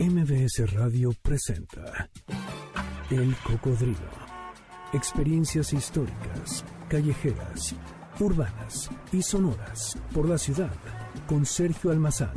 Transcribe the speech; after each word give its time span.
MBS 0.00 0.72
Radio 0.74 1.10
presenta 1.20 2.08
El 3.10 3.34
Cocodrilo. 3.44 3.98
Experiencias 4.92 5.72
históricas, 5.72 6.64
callejeras, 6.88 7.74
urbanas 8.20 8.90
y 9.10 9.22
sonoras 9.22 9.98
por 10.14 10.28
la 10.28 10.38
ciudad 10.38 10.72
con 11.26 11.44
Sergio 11.44 11.90
Almazán. 11.90 12.32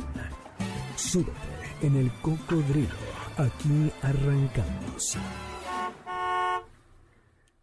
Súbete 0.96 1.32
en 1.82 1.94
El 1.94 2.10
Cocodrilo. 2.14 2.88
Aquí 3.36 3.92
arrancamos. 4.02 5.16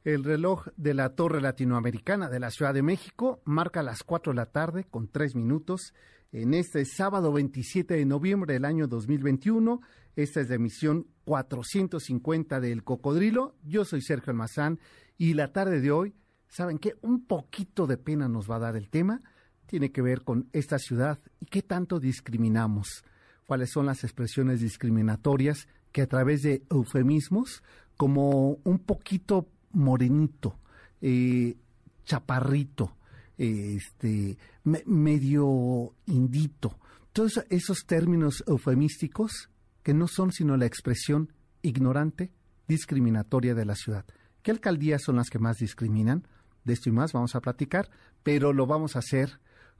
El 0.05 0.23
reloj 0.23 0.67
de 0.77 0.93
la 0.93 1.09
Torre 1.09 1.41
Latinoamericana 1.41 2.29
de 2.29 2.39
la 2.39 2.51
Ciudad 2.51 2.73
de 2.73 2.83
México 2.83 3.41
marca 3.43 3.83
las 3.83 4.03
4 4.03 4.31
de 4.31 4.37
la 4.37 4.45
tarde 4.45 4.85
con 4.89 5.09
3 5.09 5.35
minutos 5.35 5.93
en 6.31 6.53
este 6.53 6.85
sábado 6.85 7.33
27 7.33 7.95
de 7.95 8.05
noviembre 8.05 8.53
del 8.53 8.65
año 8.65 8.87
2021. 8.87 9.81
Esta 10.15 10.41
es 10.41 10.49
la 10.49 10.55
emisión 10.55 11.07
450 11.25 12.59
del 12.59 12.83
Cocodrilo. 12.83 13.55
Yo 13.63 13.85
soy 13.85 14.01
Sergio 14.01 14.31
Almazán 14.31 14.79
y 15.17 15.33
la 15.33 15.51
tarde 15.51 15.81
de 15.81 15.91
hoy, 15.91 16.15
¿saben 16.47 16.77
qué? 16.77 16.95
Un 17.01 17.25
poquito 17.25 17.87
de 17.87 17.97
pena 17.97 18.27
nos 18.27 18.49
va 18.49 18.57
a 18.57 18.59
dar 18.59 18.75
el 18.75 18.89
tema. 18.89 19.21
Tiene 19.65 19.91
que 19.91 20.01
ver 20.01 20.23
con 20.23 20.49
esta 20.53 20.77
ciudad 20.79 21.19
y 21.39 21.45
qué 21.45 21.61
tanto 21.61 21.99
discriminamos. 21.99 23.03
¿Cuáles 23.45 23.71
son 23.71 23.87
las 23.87 24.03
expresiones 24.03 24.61
discriminatorias 24.61 25.67
que 25.91 26.03
a 26.03 26.07
través 26.07 26.43
de 26.43 26.63
eufemismos, 26.69 27.63
como 27.97 28.59
un 28.63 28.79
poquito 28.79 29.49
morenito, 29.71 30.59
eh, 31.01 31.57
chaparrito, 32.05 32.95
este, 33.39 34.37
medio 34.63 35.95
indito. 36.05 36.77
Todos 37.13 37.43
esos 37.49 37.85
términos 37.85 38.43
eufemísticos 38.45 39.49
que 39.81 39.93
no 39.93 40.07
son 40.07 40.31
sino 40.31 40.57
la 40.57 40.65
expresión 40.65 41.33
ignorante, 41.61 42.31
discriminatoria 42.67 43.55
de 43.55 43.65
la 43.65 43.75
ciudad. 43.75 44.05
¿Qué 44.43 44.51
alcaldías 44.51 45.01
son 45.01 45.15
las 45.15 45.29
que 45.29 45.39
más 45.39 45.57
discriminan? 45.57 46.27
De 46.65 46.73
esto 46.73 46.89
y 46.89 46.91
más 46.91 47.13
vamos 47.13 47.35
a 47.35 47.41
platicar, 47.41 47.89
pero 48.23 48.53
lo 48.53 48.67
vamos 48.67 48.95
a 48.95 48.99
hacer 48.99 49.39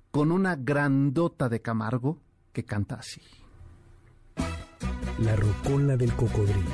con 0.10 0.32
una 0.32 0.56
grandota 0.56 1.50
de 1.50 1.62
Camargo 1.62 2.22
que 2.54 2.64
canta 2.64 2.96
así. 2.96 3.22
La 5.20 5.36
rocola 5.36 5.98
del 5.98 6.14
cocodrilo. 6.14 6.72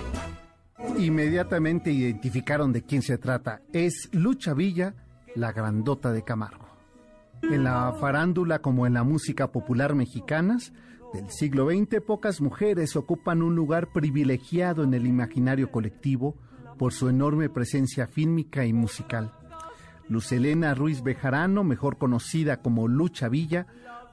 Inmediatamente 0.99 1.91
identificaron 1.91 2.71
de 2.71 2.83
quién 2.83 3.01
se 3.01 3.17
trata. 3.17 3.61
Es 3.73 4.09
Lucha 4.11 4.53
Villa, 4.53 4.93
la 5.35 5.51
grandota 5.51 6.11
de 6.11 6.23
Camargo. 6.23 6.64
En 7.51 7.63
la 7.63 7.93
farándula 7.99 8.59
como 8.59 8.87
en 8.87 8.93
la 8.93 9.03
música 9.03 9.51
popular 9.51 9.95
mexicanas 9.95 10.73
del 11.13 11.29
siglo 11.29 11.69
XX, 11.69 12.01
pocas 12.01 12.41
mujeres 12.41 12.95
ocupan 12.95 13.41
un 13.41 13.55
lugar 13.55 13.91
privilegiado 13.93 14.83
en 14.83 14.93
el 14.93 15.05
imaginario 15.05 15.71
colectivo 15.71 16.35
por 16.77 16.91
su 16.91 17.07
enorme 17.07 17.49
presencia 17.49 18.07
fílmica 18.07 18.65
y 18.65 18.73
musical. 18.73 19.31
Lucelena 20.09 20.73
Ruiz 20.73 21.03
Bejarano, 21.03 21.63
mejor 21.63 21.97
conocida 21.97 22.61
como 22.61 22.87
Lucha 22.87 23.29
Villa, 23.29 23.67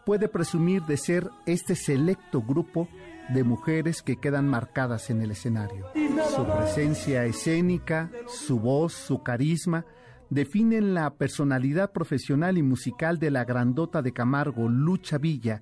puede 0.06 0.28
presumir 0.28 0.82
de 0.82 0.96
ser 0.96 1.30
este 1.46 1.74
selecto 1.74 2.42
grupo 2.42 2.88
de 3.30 3.44
mujeres 3.44 4.02
que 4.02 4.16
quedan 4.16 4.48
marcadas 4.48 5.10
en 5.10 5.22
el 5.22 5.30
escenario. 5.30 5.86
Su 6.34 6.46
presencia 6.46 7.24
escénica, 7.24 8.10
su 8.26 8.58
voz, 8.58 8.92
su 8.92 9.22
carisma, 9.22 9.84
definen 10.32 10.94
la 10.94 11.14
personalidad 11.14 11.92
profesional 11.92 12.56
y 12.56 12.62
musical 12.62 13.18
de 13.18 13.30
la 13.30 13.44
grandota 13.44 14.00
de 14.00 14.12
Camargo, 14.12 14.68
Lucha 14.68 15.18
Villa, 15.18 15.60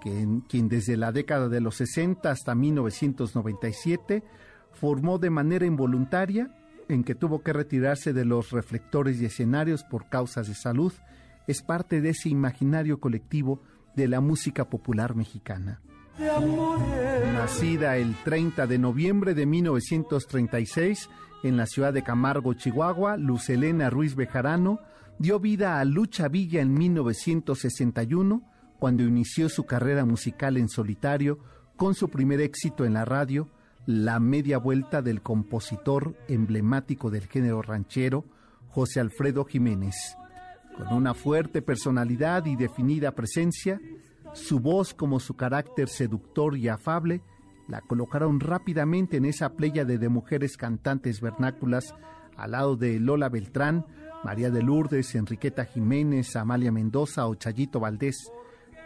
quien 0.00 0.68
desde 0.68 0.96
la 0.96 1.12
década 1.12 1.48
de 1.48 1.60
los 1.60 1.76
60 1.76 2.30
hasta 2.30 2.54
1997 2.54 4.22
formó 4.72 5.18
de 5.18 5.30
manera 5.30 5.66
involuntaria 5.66 6.50
en 6.88 7.04
que 7.04 7.14
tuvo 7.14 7.42
que 7.42 7.52
retirarse 7.52 8.12
de 8.12 8.24
los 8.24 8.52
reflectores 8.52 9.20
y 9.20 9.26
escenarios 9.26 9.84
por 9.84 10.08
causas 10.08 10.48
de 10.48 10.54
salud, 10.54 10.92
es 11.46 11.60
parte 11.62 12.00
de 12.00 12.10
ese 12.10 12.28
imaginario 12.28 13.00
colectivo 13.00 13.60
de 13.96 14.08
la 14.08 14.20
música 14.20 14.70
popular 14.70 15.14
mexicana. 15.14 15.80
Nacida 17.34 17.98
el 17.98 18.14
30 18.24 18.66
de 18.66 18.78
noviembre 18.78 19.34
de 19.34 19.44
1936 19.44 21.10
en 21.46 21.56
la 21.56 21.66
ciudad 21.66 21.92
de 21.92 22.02
Camargo, 22.02 22.54
Chihuahua, 22.54 23.16
Lucelena 23.16 23.90
Ruiz 23.90 24.14
Bejarano 24.14 24.80
dio 25.18 25.40
vida 25.40 25.80
a 25.80 25.84
Lucha 25.84 26.28
Villa 26.28 26.60
en 26.60 26.74
1961, 26.74 28.42
cuando 28.78 29.02
inició 29.02 29.48
su 29.48 29.64
carrera 29.64 30.04
musical 30.04 30.56
en 30.56 30.68
solitario 30.68 31.38
con 31.76 31.94
su 31.94 32.08
primer 32.08 32.40
éxito 32.40 32.84
en 32.84 32.94
la 32.94 33.04
radio, 33.04 33.48
La 33.86 34.18
media 34.18 34.58
vuelta 34.58 35.00
del 35.00 35.22
compositor 35.22 36.16
emblemático 36.28 37.10
del 37.10 37.28
género 37.28 37.62
ranchero, 37.62 38.24
José 38.68 39.00
Alfredo 39.00 39.44
Jiménez. 39.44 39.94
Con 40.76 40.92
una 40.96 41.14
fuerte 41.14 41.62
personalidad 41.62 42.46
y 42.46 42.56
definida 42.56 43.12
presencia, 43.12 43.80
su 44.32 44.58
voz 44.60 44.92
como 44.92 45.20
su 45.20 45.34
carácter 45.34 45.88
seductor 45.88 46.56
y 46.56 46.68
afable 46.68 47.22
la 47.68 47.80
colocaron 47.80 48.40
rápidamente 48.40 49.16
en 49.16 49.24
esa 49.24 49.50
playa 49.50 49.84
de 49.84 50.08
mujeres 50.08 50.56
cantantes 50.56 51.20
vernáculas 51.20 51.94
al 52.36 52.52
lado 52.52 52.76
de 52.76 53.00
Lola 53.00 53.28
Beltrán, 53.28 53.86
María 54.24 54.50
de 54.50 54.62
Lourdes, 54.62 55.14
Enriqueta 55.14 55.64
Jiménez, 55.64 56.36
Amalia 56.36 56.72
Mendoza 56.72 57.26
o 57.26 57.34
Chayito 57.34 57.80
Valdés, 57.80 58.30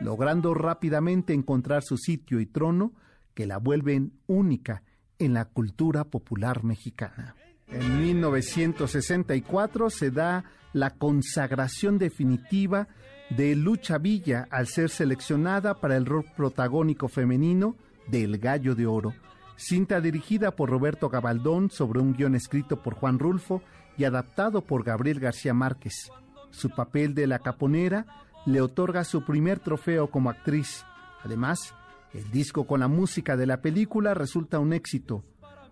logrando 0.00 0.54
rápidamente 0.54 1.34
encontrar 1.34 1.82
su 1.82 1.96
sitio 1.96 2.40
y 2.40 2.46
trono 2.46 2.92
que 3.34 3.46
la 3.46 3.58
vuelven 3.58 4.12
única 4.26 4.82
en 5.18 5.34
la 5.34 5.44
cultura 5.44 6.04
popular 6.04 6.64
mexicana. 6.64 7.36
En 7.68 8.00
1964 8.00 9.90
se 9.90 10.10
da 10.10 10.44
la 10.72 10.90
consagración 10.90 11.98
definitiva 11.98 12.88
de 13.30 13.54
Lucha 13.54 13.98
Villa 13.98 14.48
al 14.50 14.66
ser 14.66 14.90
seleccionada 14.90 15.74
para 15.80 15.96
el 15.96 16.06
rol 16.06 16.24
protagónico 16.36 17.08
femenino 17.08 17.76
del 18.06 18.38
Gallo 18.38 18.74
de 18.74 18.86
Oro, 18.86 19.14
cinta 19.56 20.00
dirigida 20.00 20.52
por 20.52 20.70
Roberto 20.70 21.08
Gabaldón 21.08 21.70
sobre 21.70 22.00
un 22.00 22.14
guion 22.14 22.34
escrito 22.34 22.82
por 22.82 22.94
Juan 22.94 23.18
Rulfo 23.18 23.62
y 23.96 24.04
adaptado 24.04 24.62
por 24.62 24.84
Gabriel 24.84 25.20
García 25.20 25.54
Márquez. 25.54 26.10
Su 26.50 26.70
papel 26.70 27.14
de 27.14 27.26
la 27.26 27.38
caponera 27.38 28.06
le 28.46 28.60
otorga 28.60 29.04
su 29.04 29.24
primer 29.24 29.58
trofeo 29.60 30.10
como 30.10 30.30
actriz. 30.30 30.84
Además, 31.22 31.74
el 32.12 32.30
disco 32.30 32.66
con 32.66 32.80
la 32.80 32.88
música 32.88 33.36
de 33.36 33.46
la 33.46 33.60
película 33.60 34.14
resulta 34.14 34.58
un 34.58 34.72
éxito. 34.72 35.22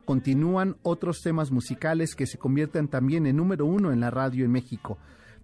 Continúan 0.04 0.76
otros 0.82 1.20
temas 1.22 1.50
musicales 1.50 2.14
que 2.14 2.26
se 2.26 2.38
convierten 2.38 2.88
también 2.88 3.26
en 3.26 3.36
número 3.36 3.66
uno 3.66 3.92
en 3.92 4.00
la 4.00 4.10
radio 4.10 4.44
en 4.44 4.52
México. 4.52 4.98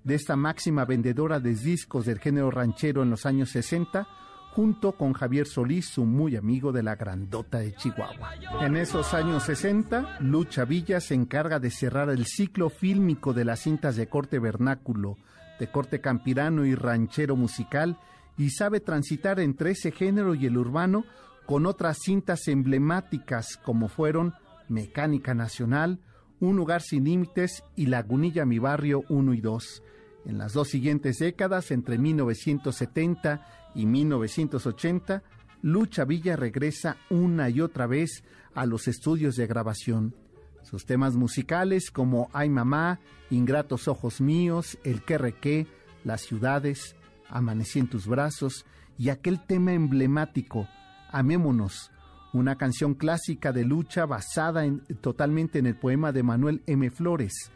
De 0.05 0.15
esta 0.15 0.37
máxima 0.37 0.85
vendedora 0.85 1.41
de 1.41 1.55
discos 1.55 2.07
del 2.07 2.19
género 2.19 2.51
ranchero 2.51 3.03
en 3.03 3.11
los 3.11 3.27
años 3.27 3.51
60, 3.51 4.07
junto 4.55 4.93
con 4.93 5.15
Javier 5.15 5.47
Solís, 5.47 5.89
su 5.89 6.05
muy 6.05 6.37
amigo 6.37 6.71
de 6.71 6.85
la 6.85 6.95
Grandota 6.95 7.59
de 7.59 7.75
Chihuahua. 7.75 8.35
En 8.61 8.77
esos 8.77 9.13
años 9.13 9.43
60, 9.43 10.19
Lucha 10.21 10.65
Villa 10.65 11.01
se 11.01 11.15
encarga 11.15 11.59
de 11.59 11.71
cerrar 11.71 12.09
el 12.09 12.25
ciclo 12.25 12.71
fílmico 12.71 13.33
de 13.33 13.45
las 13.45 13.61
cintas 13.61 13.97
de 13.97 14.07
corte 14.07 14.39
vernáculo, 14.39 15.17
de 15.59 15.67
corte 15.67 16.01
campirano 16.01 16.65
y 16.65 16.77
ranchero 16.77 17.35
musical, 17.35 17.99
y 18.39 18.51
sabe 18.51 18.79
transitar 18.79 19.41
entre 19.41 19.73
ese 19.73 19.91
género 19.91 20.37
y 20.37 20.47
el 20.47 20.57
urbano 20.57 21.05
con 21.47 21.67
otras 21.67 21.99
cintas 22.01 22.47
emblemáticas 22.47 23.57
como 23.57 23.89
fueron 23.89 24.35
Mecánica 24.69 25.35
Nacional, 25.35 25.99
Un 26.41 26.57
lugar 26.57 26.83
sin 26.83 27.05
límites 27.05 27.65
y 27.75 27.87
Lagunilla 27.87 28.45
Mi 28.45 28.59
Barrio 28.59 29.03
1 29.09 29.35
y 29.35 29.41
2. 29.41 29.83
En 30.25 30.39
las 30.39 30.53
dos 30.53 30.69
siguientes 30.69 31.19
décadas, 31.19 31.71
entre 31.71 31.99
1970 31.99 33.47
y 33.75 33.87
1980, 33.87 35.23
Lucha 35.63 36.05
Villa 36.05 36.37
regresa 36.37 36.97
una 37.11 37.51
y 37.51 37.61
otra 37.61 37.87
vez 37.87 38.25
a 38.55 38.67
los 38.67 38.89
estudios 38.89 39.37
de 39.37 39.47
grabación. 39.47 40.15
Sus 40.63 40.87
temas 40.87 41.15
musicales 41.15 41.91
como 41.91 42.31
Ay 42.33 42.49
Mamá, 42.49 43.01
Ingratos 43.31 43.89
Ojos 43.89 44.21
Míos, 44.21 44.79
El 44.85 45.03
que 45.03 45.19
requé, 45.19 45.67
Las 46.05 46.23
Ciudades, 46.23 46.97
Amanecí 47.29 47.79
en 47.79 47.89
tus 47.89 48.07
brazos 48.07 48.65
y 48.99 49.09
aquel 49.09 49.45
tema 49.45 49.73
emblemático, 49.73 50.69
Amémonos, 51.11 51.91
una 52.33 52.57
canción 52.57 52.95
clásica 52.95 53.53
de 53.53 53.65
lucha 53.65 54.07
basada 54.07 54.65
en, 54.65 54.81
totalmente 55.01 55.59
en 55.59 55.67
el 55.67 55.77
poema 55.77 56.13
de 56.13 56.23
Manuel 56.23 56.63
M. 56.67 56.91
Flores. 56.91 57.51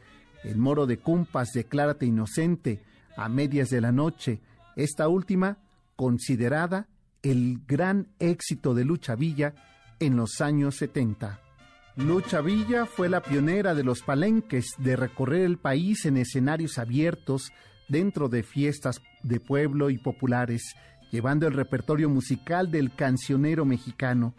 El 0.45 0.57
moro 0.57 0.87
de 0.87 0.99
Cumpas, 0.99 1.51
Declárate 1.53 2.07
Inocente, 2.07 2.83
a 3.17 3.29
medias 3.29 3.71
de 3.71 3.81
la 3.81 3.93
noche, 3.93 4.41
esta 4.77 5.09
última 5.09 5.59
considerada 5.97 6.87
el 7.23 7.61
gran 7.67 8.09
éxito 8.21 8.75
de 8.75 8.85
Lucha 8.85 9.17
Villa 9.17 9.55
en 9.99 10.17
los 10.17 10.41
años 10.41 10.77
70. 10.77 11.41
Lucha 11.97 12.41
Villa 12.41 12.87
fue 12.87 13.09
la 13.09 13.21
pionera 13.21 13.75
de 13.75 13.83
los 13.83 14.03
palenques 14.03 14.67
de 14.79 14.95
recorrer 14.95 15.43
el 15.43 15.59
país 15.59 16.05
en 16.05 16.17
escenarios 16.17 16.79
abiertos 16.79 17.51
dentro 17.89 18.29
de 18.29 18.45
fiestas 18.45 19.01
de 19.25 19.41
pueblo 19.41 19.91
y 19.91 19.99
populares, 19.99 20.63
llevando 21.11 21.49
el 21.49 21.55
repertorio 21.55 22.09
musical 22.09 22.71
del 22.71 22.95
cancionero 22.95 23.65
mexicano. 23.65 24.35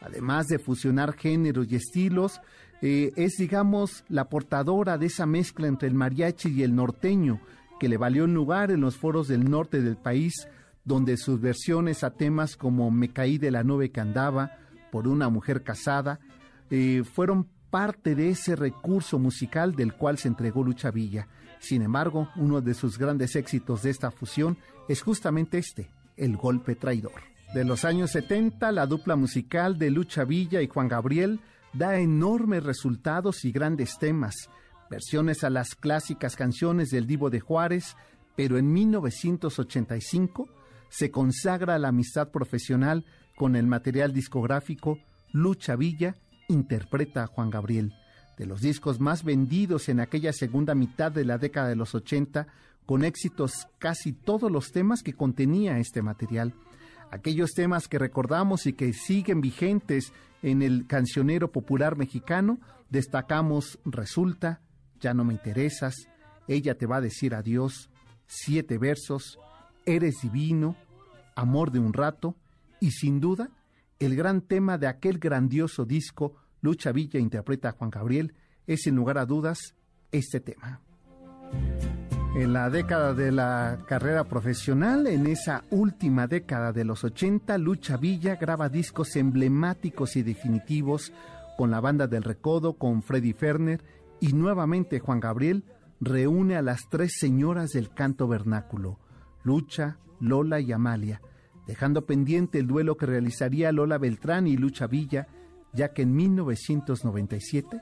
además 0.00 0.46
de 0.46 0.60
fusionar 0.60 1.16
géneros 1.16 1.66
y 1.70 1.74
estilos, 1.74 2.40
eh, 2.80 3.12
es, 3.16 3.36
digamos, 3.38 4.04
la 4.08 4.28
portadora 4.28 4.98
de 4.98 5.06
esa 5.06 5.26
mezcla 5.26 5.66
entre 5.66 5.88
el 5.88 5.94
mariachi 5.94 6.50
y 6.50 6.62
el 6.62 6.74
norteño, 6.74 7.40
que 7.80 7.88
le 7.88 7.96
valió 7.96 8.24
un 8.24 8.34
lugar 8.34 8.70
en 8.70 8.80
los 8.80 8.96
foros 8.96 9.28
del 9.28 9.50
norte 9.50 9.80
del 9.80 9.96
país, 9.96 10.48
donde 10.84 11.16
sus 11.16 11.40
versiones 11.40 12.04
a 12.04 12.10
temas 12.10 12.56
como 12.56 12.90
Me 12.90 13.08
caí 13.08 13.38
de 13.38 13.50
la 13.50 13.64
nube 13.64 13.90
que 13.90 14.00
andaba, 14.00 14.58
por 14.90 15.06
una 15.06 15.28
mujer 15.28 15.62
casada, 15.62 16.20
eh, 16.70 17.02
fueron 17.04 17.48
parte 17.70 18.14
de 18.14 18.30
ese 18.30 18.56
recurso 18.56 19.18
musical 19.18 19.74
del 19.74 19.92
cual 19.94 20.18
se 20.18 20.28
entregó 20.28 20.64
Lucha 20.64 20.90
Villa. 20.90 21.28
Sin 21.60 21.82
embargo, 21.82 22.28
uno 22.36 22.60
de 22.60 22.74
sus 22.74 22.98
grandes 22.98 23.36
éxitos 23.36 23.82
de 23.82 23.90
esta 23.90 24.10
fusión 24.10 24.56
es 24.88 25.02
justamente 25.02 25.58
este, 25.58 25.90
El 26.16 26.36
Golpe 26.36 26.74
Traidor. 26.74 27.20
De 27.54 27.64
los 27.64 27.84
años 27.84 28.12
70, 28.12 28.72
la 28.72 28.86
dupla 28.86 29.16
musical 29.16 29.78
de 29.78 29.90
Lucha 29.90 30.24
Villa 30.24 30.62
y 30.62 30.68
Juan 30.68 30.88
Gabriel 30.88 31.40
da 31.72 31.98
enormes 31.98 32.64
resultados 32.64 33.44
y 33.44 33.52
grandes 33.52 33.98
temas, 33.98 34.34
versiones 34.90 35.44
a 35.44 35.50
las 35.50 35.74
clásicas 35.74 36.36
canciones 36.36 36.90
del 36.90 37.06
Divo 37.06 37.30
de 37.30 37.40
Juárez, 37.40 37.96
pero 38.36 38.58
en 38.58 38.72
1985 38.72 40.48
se 40.88 41.10
consagra 41.10 41.78
la 41.78 41.88
amistad 41.88 42.30
profesional 42.30 43.04
con 43.36 43.56
el 43.56 43.66
material 43.66 44.12
discográfico 44.12 44.98
Lucha 45.32 45.76
Villa 45.76 46.16
interpreta 46.48 47.24
a 47.24 47.26
Juan 47.26 47.50
Gabriel, 47.50 47.94
de 48.36 48.46
los 48.46 48.60
discos 48.60 49.00
más 49.00 49.22
vendidos 49.22 49.88
en 49.88 50.00
aquella 50.00 50.32
segunda 50.32 50.74
mitad 50.74 51.12
de 51.12 51.24
la 51.24 51.38
década 51.38 51.68
de 51.68 51.76
los 51.76 51.94
80, 51.94 52.46
con 52.86 53.04
éxitos 53.04 53.68
casi 53.78 54.12
todos 54.12 54.50
los 54.50 54.72
temas 54.72 55.02
que 55.02 55.12
contenía 55.12 55.78
este 55.78 56.00
material. 56.00 56.54
Aquellos 57.10 57.52
temas 57.52 57.88
que 57.88 57.98
recordamos 57.98 58.66
y 58.66 58.72
que 58.72 58.92
siguen 58.92 59.40
vigentes 59.40 60.12
en 60.42 60.62
el 60.62 60.86
cancionero 60.86 61.52
popular 61.52 61.96
mexicano, 61.96 62.58
destacamos 62.90 63.78
Resulta, 63.84 64.60
Ya 65.00 65.14
no 65.14 65.24
me 65.24 65.34
interesas, 65.34 65.94
Ella 66.46 66.76
te 66.76 66.86
va 66.86 66.96
a 66.96 67.00
decir 67.00 67.34
adiós, 67.34 67.90
Siete 68.26 68.78
versos, 68.78 69.38
Eres 69.86 70.16
divino, 70.22 70.76
Amor 71.34 71.70
de 71.70 71.78
un 71.78 71.92
rato 71.92 72.36
y 72.80 72.90
sin 72.92 73.20
duda 73.20 73.50
el 73.98 74.14
gran 74.14 74.42
tema 74.42 74.78
de 74.78 74.86
aquel 74.86 75.18
grandioso 75.18 75.84
disco 75.84 76.34
Lucha 76.60 76.92
Villa 76.92 77.18
interpreta 77.18 77.70
a 77.70 77.72
Juan 77.72 77.90
Gabriel 77.90 78.34
es 78.66 78.82
sin 78.82 78.94
lugar 78.94 79.18
a 79.18 79.26
dudas 79.26 79.74
este 80.12 80.40
tema. 80.40 80.80
En 82.34 82.52
la 82.52 82.70
década 82.70 83.14
de 83.14 83.32
la 83.32 83.78
carrera 83.88 84.24
profesional, 84.24 85.06
en 85.06 85.26
esa 85.26 85.64
última 85.70 86.26
década 86.26 86.72
de 86.72 86.84
los 86.84 87.02
80, 87.02 87.56
Lucha 87.58 87.96
Villa 87.96 88.36
graba 88.36 88.68
discos 88.68 89.16
emblemáticos 89.16 90.14
y 90.14 90.22
definitivos 90.22 91.12
con 91.56 91.70
la 91.70 91.80
banda 91.80 92.06
del 92.06 92.22
Recodo, 92.22 92.74
con 92.74 93.02
Freddy 93.02 93.32
Ferner 93.32 93.82
y 94.20 94.34
nuevamente 94.34 95.00
Juan 95.00 95.20
Gabriel 95.20 95.64
reúne 96.00 96.56
a 96.56 96.62
las 96.62 96.88
tres 96.88 97.14
señoras 97.18 97.70
del 97.70 97.92
canto 97.92 98.28
vernáculo, 98.28 98.98
Lucha, 99.42 99.98
Lola 100.20 100.60
y 100.60 100.70
Amalia, 100.70 101.20
dejando 101.66 102.06
pendiente 102.06 102.58
el 102.58 102.68
duelo 102.68 102.96
que 102.96 103.06
realizaría 103.06 103.72
Lola 103.72 103.98
Beltrán 103.98 104.46
y 104.46 104.56
Lucha 104.56 104.86
Villa, 104.86 105.26
ya 105.72 105.92
que 105.92 106.02
en 106.02 106.14
1997 106.14 107.80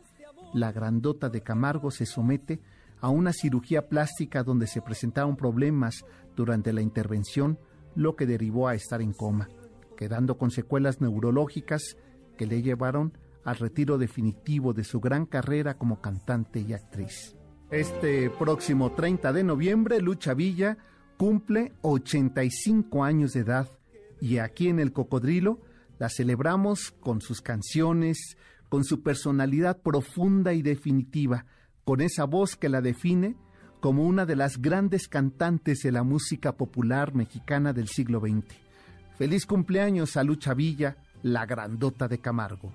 la 0.54 0.72
grandota 0.72 1.28
de 1.28 1.43
Camargo 1.43 1.90
se 1.90 2.06
somete 2.06 2.54
a 2.54 2.75
una 3.02 3.32
cirugía 3.32 3.88
plástica 3.88 4.43
donde 4.43 4.66
se 4.66 4.82
presentaron 4.82 5.37
problemas 5.37 6.04
durante 6.34 6.72
la 6.72 6.82
intervención, 6.82 7.58
lo 7.94 8.16
que 8.16 8.26
derivó 8.26 8.69
a 8.69 8.75
estar 8.75 9.00
en 9.00 9.12
coma, 9.12 9.48
quedando 9.96 10.38
con 10.38 10.50
secuelas 10.50 11.00
neurológicas 11.00 11.96
que 12.37 12.46
le 12.46 12.62
llevaron 12.62 13.16
al 13.44 13.56
retiro 13.56 13.96
definitivo 13.96 14.72
de 14.72 14.84
su 14.84 15.00
gran 15.00 15.25
carrera 15.25 15.78
como 15.78 16.00
cantante 16.00 16.60
y 16.60 16.72
actriz. 16.72 17.37
Este 17.70 18.31
próximo 18.31 18.93
30 18.93 19.32
de 19.32 19.44
noviembre, 19.44 20.00
Lucha 20.00 20.34
Villa 20.34 20.76
cumple 21.16 21.72
85 21.82 23.04
años 23.04 23.32
de 23.32 23.40
edad 23.40 23.69
y 24.20 24.38
aquí 24.38 24.69
en 24.69 24.78
el 24.78 24.93
Cocodrilo 24.93 25.60
la 25.98 26.08
celebramos 26.08 26.93
con 27.00 27.20
sus 27.20 27.40
canciones, 27.40 28.37
con 28.69 28.84
su 28.84 29.02
personalidad 29.02 29.81
profunda 29.81 30.52
y 30.52 30.62
definitiva, 30.62 31.46
con 31.87 32.00
esa 32.00 32.25
voz 32.25 32.56
que 32.56 32.69
la 32.69 32.81
define 32.81 33.37
como 33.79 34.03
una 34.03 34.27
de 34.27 34.35
las 34.35 34.61
grandes 34.61 35.06
cantantes 35.06 35.83
de 35.85 35.93
la 35.93 36.03
música 36.03 36.56
popular 36.56 37.15
mexicana 37.15 37.73
del 37.73 37.87
siglo 37.87 38.19
XX. 38.19 38.44
Feliz 39.17 39.47
cumpleaños 39.47 40.17
a 40.17 40.25
Lucha 40.25 40.53
Villa, 40.53 40.97
la 41.23 41.47
grandota 41.47 42.09
de 42.09 42.19
Camargo. 42.19 42.73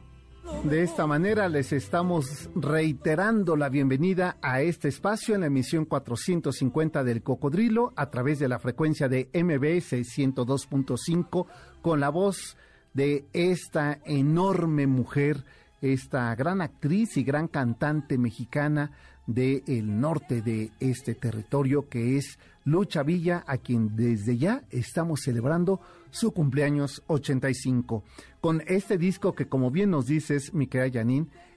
De 0.64 0.82
esta 0.82 1.06
manera 1.08 1.50
les 1.50 1.74
estamos 1.74 2.50
reiterando 2.56 3.58
la 3.58 3.68
bienvenida 3.68 4.38
a 4.42 4.62
este 4.62 4.88
espacio 4.88 5.36
en 5.36 5.42
la 5.42 5.48
emisión 5.48 5.84
450 5.84 7.04
del 7.04 7.22
Cocodrilo 7.22 7.92
a 7.98 8.10
través 8.10 8.40
de 8.40 8.48
la 8.48 8.60
frecuencia 8.60 9.10
de 9.10 9.30
MBS 9.34 9.92
102.5 9.92 11.48
con 11.82 12.00
la 12.00 12.10
voz 12.10 12.56
de 12.94 13.26
esta 13.34 14.00
enorme 14.06 14.88
mujer, 14.88 15.44
esta 15.82 16.34
gran 16.36 16.62
actriz 16.62 17.18
y 17.18 17.24
gran 17.24 17.48
cantante 17.48 18.18
mexicana 18.18 18.92
del 19.28 20.00
norte 20.00 20.42
de 20.42 20.72
este 20.80 21.16
territorio 21.16 21.90
que 21.90 22.18
es 22.18 22.38
Lucha 22.64 23.04
Villa, 23.04 23.44
a 23.48 23.58
quien 23.58 23.96
desde 23.96 24.38
ya 24.38 24.64
estamos 24.70 25.22
celebrando 25.22 25.82
su 26.12 26.32
cumpleaños 26.32 27.02
85. 27.08 28.04
Con 28.40 28.62
este 28.68 28.98
disco 28.98 29.34
que 29.34 29.48
como 29.48 29.72
bien 29.72 29.90
nos 29.90 30.06
dices, 30.06 30.54
mi 30.54 30.68
querida 30.68 31.04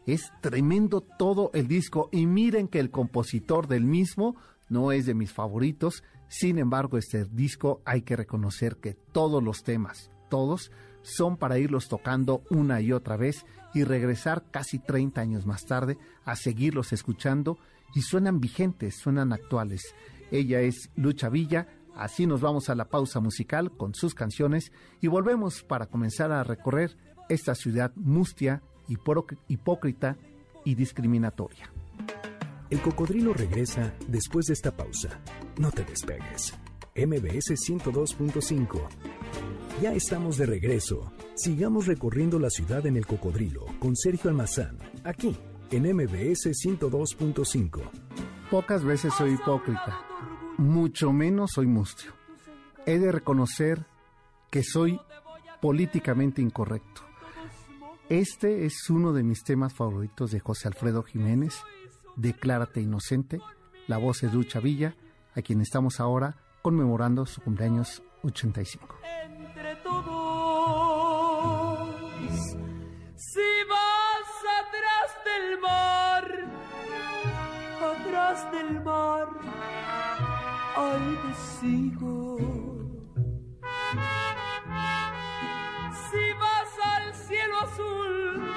es 0.07 0.33
tremendo 0.41 1.01
todo 1.01 1.51
el 1.55 1.69
disco. 1.69 2.09
Y 2.13 2.27
miren 2.27 2.69
que 2.69 2.81
el 2.81 2.91
compositor 2.91 3.69
del 3.69 3.85
mismo 3.85 4.37
no 4.69 4.93
es 4.93 5.07
de 5.07 5.15
mis 5.15 5.33
favoritos, 5.33 6.03
sin 6.29 6.59
embargo 6.59 6.97
este 6.97 7.25
disco 7.27 7.83
hay 7.85 8.03
que 8.03 8.17
reconocer 8.17 8.77
que 8.77 8.95
todos 8.95 9.43
los 9.43 9.63
temas, 9.63 10.11
todos, 10.31 10.71
son 11.03 11.37
para 11.37 11.59
irlos 11.59 11.89
tocando 11.89 12.43
una 12.51 12.81
y 12.81 12.93
otra 12.93 13.17
vez 13.17 13.45
y 13.75 13.85
regresar 13.85 14.45
casi 14.51 14.79
30 14.79 15.21
años 15.21 15.47
más 15.47 15.65
tarde 15.67 15.99
a 16.25 16.37
seguirlos 16.37 16.93
escuchando 16.93 17.59
y 17.95 18.03
suenan 18.03 18.41
vigentes, 18.41 18.97
suenan 18.97 19.33
actuales. 19.33 19.95
Ella 20.31 20.61
es 20.61 20.91
Lucha 20.97 21.29
Villa, 21.29 21.69
así 21.95 22.27
nos 22.27 22.41
vamos 22.41 22.71
a 22.71 22.75
la 22.75 22.89
pausa 22.89 23.21
musical 23.21 23.71
con 23.77 23.95
sus 23.95 24.15
canciones 24.15 24.73
y 25.01 25.09
volvemos 25.09 25.63
para 25.63 25.87
comenzar 25.87 26.33
a 26.33 26.45
recorrer 26.45 26.97
esta 27.29 27.55
ciudad 27.55 27.93
mustia, 27.97 28.63
hipócrita 29.49 30.17
y 30.65 30.75
discriminatoria. 30.75 31.71
El 32.71 32.81
cocodrilo 32.81 33.35
regresa 33.35 33.95
después 34.09 34.47
de 34.47 34.55
esta 34.55 34.77
pausa. 34.77 35.21
No 35.59 35.71
te 35.71 35.85
despegues. 35.85 36.55
MBS 36.97 37.51
102.5 37.69 38.89
ya 39.83 39.93
estamos 39.93 40.37
de 40.37 40.47
regreso. 40.47 41.13
Sigamos 41.37 41.87
recorriendo 41.87 42.39
la 42.39 42.49
ciudad 42.49 42.87
en 42.87 42.97
el 42.97 43.07
cocodrilo 43.07 43.67
con 43.81 43.97
Sergio 43.97 44.31
Almazán, 44.31 44.79
aquí 45.03 45.37
en 45.73 45.83
MBS 45.83 46.47
102.5. 46.65 47.81
Pocas 48.53 48.85
veces 48.85 49.13
soy 49.15 49.33
hipócrita, 49.33 49.99
mucho 50.59 51.13
menos 51.13 51.51
soy 51.53 51.67
mustio. 51.67 52.13
He 52.87 53.01
de 53.01 53.11
reconocer 53.11 53.85
que 54.49 54.63
soy 54.63 55.01
políticamente 55.61 56.41
incorrecto. 56.41 57.03
Este 58.09 58.65
es 58.65 58.89
uno 58.89 59.13
de 59.13 59.25
mis 59.25 59.43
temas 59.43 59.75
favoritos 59.75 60.31
de 60.31 60.39
José 60.39 60.69
Alfredo 60.69 61.03
Jiménez, 61.03 61.57
Declárate 62.15 62.81
Inocente, 62.81 63.41
la 63.89 63.99
voz 63.99 64.21
de 64.21 64.29
Ducha 64.29 64.61
Villa, 64.61 64.95
a 65.35 65.43
quien 65.43 65.61
estamos 65.61 65.99
ahora 65.99 66.37
conmemorando 66.63 67.27
su 67.27 67.41
cumpleaños 67.41 68.05
85. 68.23 68.99
Del 78.65 78.83
mar, 78.83 79.29
ahí 80.77 81.19
te 81.23 81.35
sigo. 81.61 82.39
Si 86.11 86.33
vas 86.41 86.73
al 86.85 87.15
cielo 87.15 87.61
azul, 87.61 88.49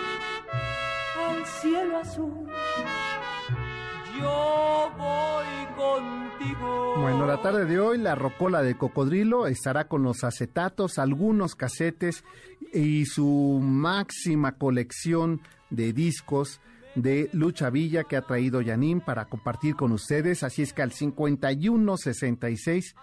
al 1.27 1.45
cielo 1.45 1.97
azul, 1.97 2.47
yo 4.19 4.91
voy 4.97 5.75
contigo. 5.75 6.97
Bueno, 7.01 7.25
la 7.25 7.41
tarde 7.41 7.65
de 7.65 7.79
hoy 7.79 7.97
la 7.97 8.15
rocola 8.15 8.61
de 8.61 8.77
cocodrilo 8.77 9.47
estará 9.47 9.87
con 9.87 10.03
los 10.03 10.23
acetatos, 10.23 10.99
algunos 10.99 11.55
casetes 11.55 12.23
y 12.73 13.05
su 13.05 13.59
máxima 13.61 14.57
colección 14.57 15.41
de 15.69 15.93
discos 15.93 16.61
de 16.97 17.29
Lucha 17.31 17.69
Villa 17.69 18.03
que 18.05 18.17
ha 18.17 18.23
traído 18.23 18.61
Yanin 18.61 19.01
para 19.01 19.25
compartir 19.25 19.75
con 19.75 19.91
ustedes. 19.91 20.41
Así 20.43 20.63
es 20.63 20.73
que 20.73 20.81
al 20.81 20.91
5166 20.91 22.95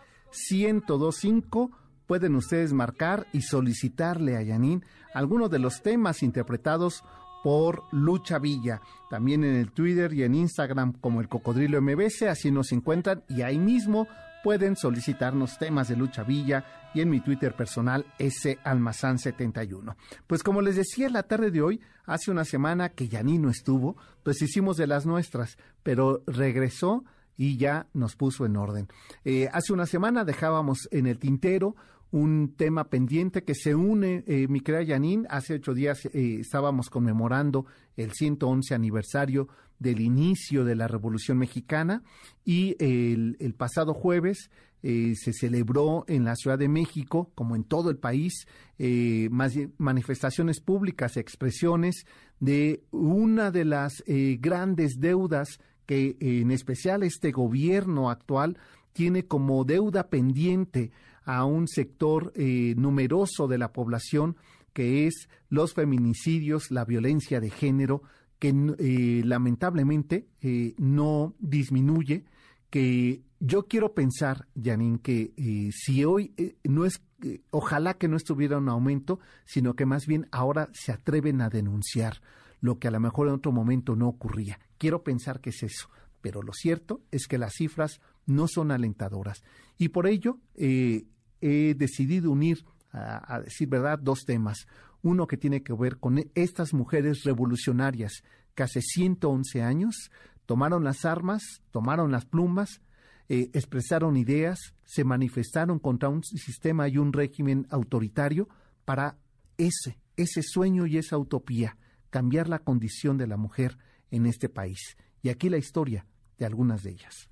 1025 0.50 1.70
pueden 2.06 2.34
ustedes 2.34 2.72
marcar 2.72 3.28
y 3.32 3.42
solicitarle 3.42 4.36
a 4.36 4.42
Yanin 4.42 4.84
algunos 5.14 5.48
de 5.50 5.60
los 5.60 5.80
temas 5.80 6.24
interpretados 6.24 7.04
por 7.44 7.84
Lucha 7.92 8.40
Villa. 8.40 8.80
También 9.10 9.44
en 9.44 9.54
el 9.54 9.70
Twitter 9.70 10.12
y 10.12 10.24
en 10.24 10.34
Instagram 10.34 10.94
como 10.94 11.20
el 11.20 11.28
Cocodrilo 11.28 11.80
MBC, 11.80 12.24
así 12.28 12.50
nos 12.50 12.72
encuentran 12.72 13.22
y 13.28 13.42
ahí 13.42 13.58
mismo 13.58 14.08
pueden 14.44 14.76
solicitarnos 14.76 15.56
temas 15.56 15.88
de 15.88 15.96
Lucha 15.96 16.22
Villa 16.22 16.66
y 16.92 17.00
en 17.00 17.08
mi 17.08 17.20
Twitter 17.20 17.56
personal 17.56 18.04
S 18.18 18.58
Almazán 18.62 19.18
71. 19.18 19.96
Pues 20.26 20.42
como 20.42 20.60
les 20.60 20.76
decía 20.76 21.08
la 21.08 21.22
tarde 21.22 21.50
de 21.50 21.62
hoy, 21.62 21.80
hace 22.04 22.30
una 22.30 22.44
semana 22.44 22.90
que 22.90 23.08
Yanin 23.08 23.40
no 23.40 23.48
estuvo, 23.48 23.96
pues 24.22 24.42
hicimos 24.42 24.76
de 24.76 24.86
las 24.86 25.06
nuestras, 25.06 25.56
pero 25.82 26.22
regresó 26.26 27.04
y 27.38 27.56
ya 27.56 27.86
nos 27.94 28.16
puso 28.16 28.44
en 28.44 28.58
orden. 28.58 28.88
Eh, 29.24 29.48
hace 29.50 29.72
una 29.72 29.86
semana 29.86 30.26
dejábamos 30.26 30.88
en 30.90 31.06
el 31.06 31.18
tintero 31.18 31.74
un 32.14 32.54
tema 32.56 32.84
pendiente 32.90 33.42
que 33.42 33.56
se 33.56 33.74
une, 33.74 34.22
eh, 34.28 34.46
mi 34.46 34.60
querida 34.60 34.84
Yanin, 34.84 35.26
hace 35.28 35.54
ocho 35.54 35.74
días 35.74 36.06
eh, 36.06 36.36
estábamos 36.38 36.88
conmemorando 36.88 37.66
el 37.96 38.12
111 38.12 38.72
aniversario 38.72 39.48
del 39.80 39.98
inicio 39.98 40.64
de 40.64 40.76
la 40.76 40.86
Revolución 40.86 41.38
Mexicana 41.38 42.04
y 42.44 42.76
el, 42.78 43.36
el 43.40 43.54
pasado 43.54 43.94
jueves 43.94 44.48
eh, 44.84 45.14
se 45.16 45.32
celebró 45.32 46.04
en 46.06 46.24
la 46.24 46.36
Ciudad 46.36 46.56
de 46.56 46.68
México, 46.68 47.32
como 47.34 47.56
en 47.56 47.64
todo 47.64 47.90
el 47.90 47.96
país, 47.96 48.46
eh, 48.78 49.26
más 49.32 49.52
manifestaciones 49.78 50.60
públicas, 50.60 51.16
expresiones 51.16 52.06
de 52.38 52.84
una 52.92 53.50
de 53.50 53.64
las 53.64 54.04
grandes 54.38 55.00
deudas 55.00 55.58
que 55.84 56.16
en 56.20 56.52
especial 56.52 57.02
este 57.02 57.32
gobierno 57.32 58.08
actual 58.08 58.56
tiene 58.92 59.26
como 59.26 59.64
deuda 59.64 60.08
pendiente 60.08 60.92
a 61.24 61.44
un 61.44 61.68
sector 61.68 62.32
eh, 62.34 62.74
numeroso 62.76 63.48
de 63.48 63.58
la 63.58 63.72
población 63.72 64.36
que 64.72 65.06
es 65.06 65.28
los 65.48 65.72
feminicidios, 65.74 66.70
la 66.70 66.84
violencia 66.84 67.40
de 67.40 67.50
género, 67.50 68.02
que 68.38 68.48
eh, 68.78 69.22
lamentablemente 69.24 70.26
eh, 70.40 70.74
no 70.78 71.34
disminuye, 71.38 72.24
que 72.70 73.22
yo 73.38 73.68
quiero 73.68 73.94
pensar, 73.94 74.48
Janine, 74.60 74.98
que 75.00 75.32
si 75.72 76.04
hoy 76.04 76.34
no 76.64 76.86
es, 76.86 77.02
ojalá 77.50 77.94
que 77.94 78.08
no 78.08 78.16
estuviera 78.16 78.58
un 78.58 78.68
aumento, 78.68 79.20
sino 79.44 79.74
que 79.74 79.86
más 79.86 80.06
bien 80.06 80.26
ahora 80.32 80.70
se 80.72 80.90
atreven 80.90 81.40
a 81.40 81.50
denunciar 81.50 82.20
lo 82.64 82.78
que 82.78 82.88
a 82.88 82.90
lo 82.90 82.98
mejor 82.98 83.28
en 83.28 83.34
otro 83.34 83.52
momento 83.52 83.94
no 83.94 84.08
ocurría. 84.08 84.58
Quiero 84.78 85.04
pensar 85.04 85.40
que 85.42 85.50
es 85.50 85.62
eso, 85.62 85.90
pero 86.22 86.42
lo 86.42 86.54
cierto 86.54 87.02
es 87.10 87.26
que 87.26 87.36
las 87.36 87.52
cifras 87.52 88.00
no 88.24 88.48
son 88.48 88.70
alentadoras. 88.70 89.42
Y 89.76 89.90
por 89.90 90.06
ello 90.06 90.38
eh, 90.54 91.04
he 91.44 91.74
decidido 91.74 92.30
unir, 92.30 92.64
a, 92.90 93.40
decir 93.40 93.68
verdad, 93.68 93.98
dos 93.98 94.24
temas. 94.24 94.66
Uno 95.02 95.26
que 95.26 95.36
tiene 95.36 95.62
que 95.62 95.74
ver 95.74 95.98
con 95.98 96.24
estas 96.34 96.72
mujeres 96.72 97.24
revolucionarias 97.24 98.22
que 98.54 98.62
hace 98.62 98.80
111 98.80 99.62
años 99.62 100.10
tomaron 100.46 100.84
las 100.84 101.04
armas, 101.04 101.42
tomaron 101.70 102.12
las 102.12 102.24
plumas, 102.24 102.80
eh, 103.28 103.50
expresaron 103.52 104.16
ideas, 104.16 104.58
se 104.84 105.04
manifestaron 105.04 105.78
contra 105.78 106.08
un 106.08 106.22
sistema 106.22 106.88
y 106.88 106.96
un 106.96 107.12
régimen 107.12 107.66
autoritario 107.70 108.48
para 108.86 109.18
ese, 109.58 109.98
ese 110.16 110.42
sueño 110.42 110.86
y 110.86 110.96
esa 110.96 111.18
utopía, 111.18 111.76
cambiar 112.08 112.48
la 112.48 112.60
condición 112.60 113.18
de 113.18 113.26
la 113.26 113.36
mujer 113.36 113.76
en 114.10 114.24
este 114.24 114.48
país. 114.48 114.96
Y 115.22 115.28
aquí 115.28 115.50
la 115.50 115.58
historia 115.58 116.06
de 116.38 116.46
algunas 116.46 116.82
de 116.82 116.92
ellas. 116.92 117.28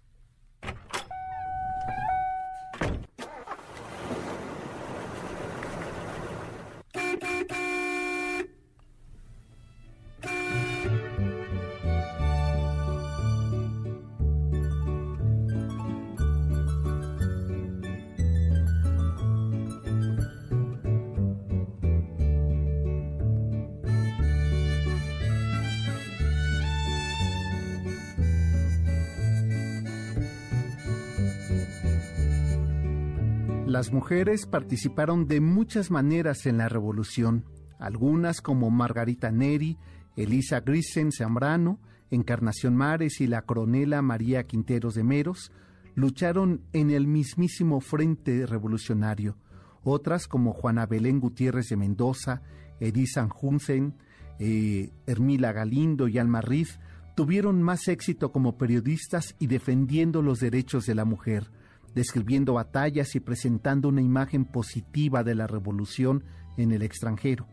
Las 33.72 33.90
mujeres 33.90 34.44
participaron 34.44 35.26
de 35.26 35.40
muchas 35.40 35.90
maneras 35.90 36.44
en 36.44 36.58
la 36.58 36.68
revolución, 36.68 37.46
algunas 37.78 38.42
como 38.42 38.70
Margarita 38.70 39.30
Neri, 39.30 39.78
Elisa 40.14 40.60
Grisen 40.60 41.10
Zambrano, 41.10 41.80
Encarnación 42.10 42.76
Mares 42.76 43.22
y 43.22 43.26
la 43.26 43.40
coronela 43.40 44.02
María 44.02 44.44
Quinteros 44.46 44.92
de 44.92 45.04
Meros, 45.04 45.52
lucharon 45.94 46.60
en 46.74 46.90
el 46.90 47.06
mismísimo 47.06 47.80
frente 47.80 48.44
revolucionario. 48.44 49.38
Otras 49.84 50.28
como 50.28 50.52
Juana 50.52 50.84
Belén 50.84 51.18
Gutiérrez 51.18 51.70
de 51.70 51.78
Mendoza, 51.78 52.42
Edith 52.78 53.12
Sanjunsen, 53.14 53.94
eh, 54.38 54.92
Hermila 55.06 55.52
Galindo 55.52 56.08
y 56.08 56.18
Alma 56.18 56.42
Riz 56.42 56.78
tuvieron 57.16 57.62
más 57.62 57.88
éxito 57.88 58.32
como 58.32 58.58
periodistas 58.58 59.34
y 59.38 59.46
defendiendo 59.46 60.20
los 60.20 60.40
derechos 60.40 60.84
de 60.84 60.94
la 60.94 61.06
mujer 61.06 61.50
describiendo 61.94 62.54
batallas 62.54 63.14
y 63.14 63.20
presentando 63.20 63.88
una 63.88 64.02
imagen 64.02 64.44
positiva 64.44 65.22
de 65.22 65.34
la 65.34 65.46
revolución 65.46 66.24
en 66.56 66.72
el 66.72 66.82
extranjero. 66.82 67.46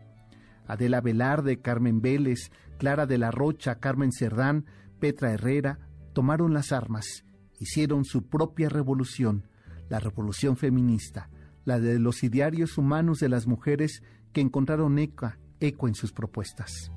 Adela 0.66 1.00
Velarde, 1.00 1.60
Carmen 1.60 2.00
Vélez, 2.00 2.50
Clara 2.78 3.06
de 3.06 3.18
la 3.18 3.30
Rocha, 3.30 3.76
Carmen 3.76 4.12
Cerdán, 4.12 4.66
Petra 5.00 5.32
Herrera 5.32 5.78
tomaron 6.12 6.54
las 6.54 6.72
armas, 6.72 7.24
hicieron 7.58 8.04
su 8.04 8.28
propia 8.28 8.68
revolución, 8.68 9.48
la 9.88 9.98
revolución 10.00 10.56
feminista, 10.56 11.28
la 11.64 11.78
de 11.80 11.98
los 11.98 12.22
idearios 12.22 12.78
humanos 12.78 13.18
de 13.18 13.28
las 13.28 13.46
mujeres 13.46 14.02
que 14.32 14.40
encontraron 14.40 14.98
eco, 14.98 15.32
eco 15.60 15.88
en 15.88 15.94
sus 15.94 16.12
propuestas. 16.12 16.90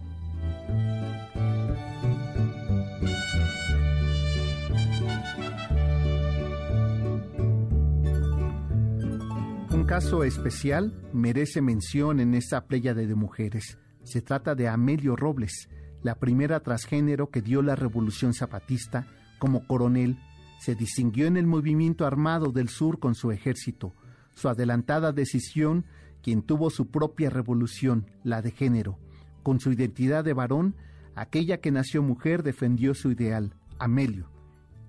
Caso 9.94 10.24
especial 10.24 10.92
merece 11.14 11.62
mención 11.62 12.20
en 12.20 12.34
esta 12.34 12.66
pléyade 12.66 13.06
de 13.06 13.14
mujeres. 13.14 13.78
Se 14.02 14.24
trata 14.24 14.56
de 14.56 14.68
Amelio 14.68 15.16
Robles, 15.16 15.70
la 16.02 16.16
primera 16.16 16.62
transgénero 16.62 17.30
que 17.30 17.44
dio 17.44 17.62
la 17.62 17.76
revolución 17.76 18.34
zapatista 18.34 19.06
como 19.38 19.68
coronel. 19.68 20.18
Se 20.58 20.74
distinguió 20.74 21.28
en 21.28 21.38
el 21.38 21.46
movimiento 21.46 22.08
armado 22.08 22.52
del 22.52 22.70
sur 22.70 22.98
con 22.98 23.14
su 23.14 23.32
ejército. 23.32 23.94
Su 24.34 24.50
adelantada 24.50 25.12
decisión, 25.12 25.86
quien 26.24 26.42
tuvo 26.42 26.72
su 26.72 26.90
propia 26.90 27.30
revolución, 27.30 28.10
la 28.24 28.42
de 28.42 28.50
género. 28.50 28.98
Con 29.44 29.60
su 29.60 29.72
identidad 29.72 30.24
de 30.24 30.34
varón, 30.34 30.76
aquella 31.14 31.60
que 31.60 31.70
nació 31.70 32.02
mujer 32.02 32.42
defendió 32.42 32.96
su 32.96 33.12
ideal, 33.12 33.54
Amelio, 33.78 34.32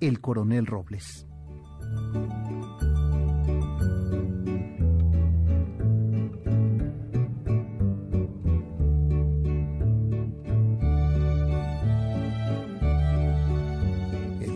el 0.00 0.23
coronel 0.23 0.64
Robles. 0.64 1.26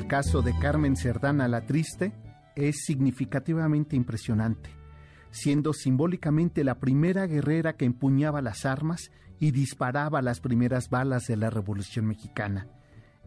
Caso 0.09 0.41
de 0.41 0.59
Carmen 0.59 0.97
Cerdana 0.97 1.49
la 1.49 1.67
Triste 1.67 2.15
es 2.57 2.85
significativamente 2.87 3.95
impresionante, 3.95 4.71
siendo 5.31 5.75
simbólicamente 5.75 6.65
la 6.65 6.81
primera 6.81 7.27
guerrera 7.27 7.75
que 7.75 7.85
empuñaba 7.85 8.41
las 8.41 8.65
armas 8.65 9.11
y 9.39 9.51
disparaba 9.51 10.23
las 10.23 10.41
primeras 10.41 10.89
balas 10.89 11.27
de 11.27 11.37
la 11.37 11.51
Revolución 11.51 12.07
Mexicana. 12.07 12.69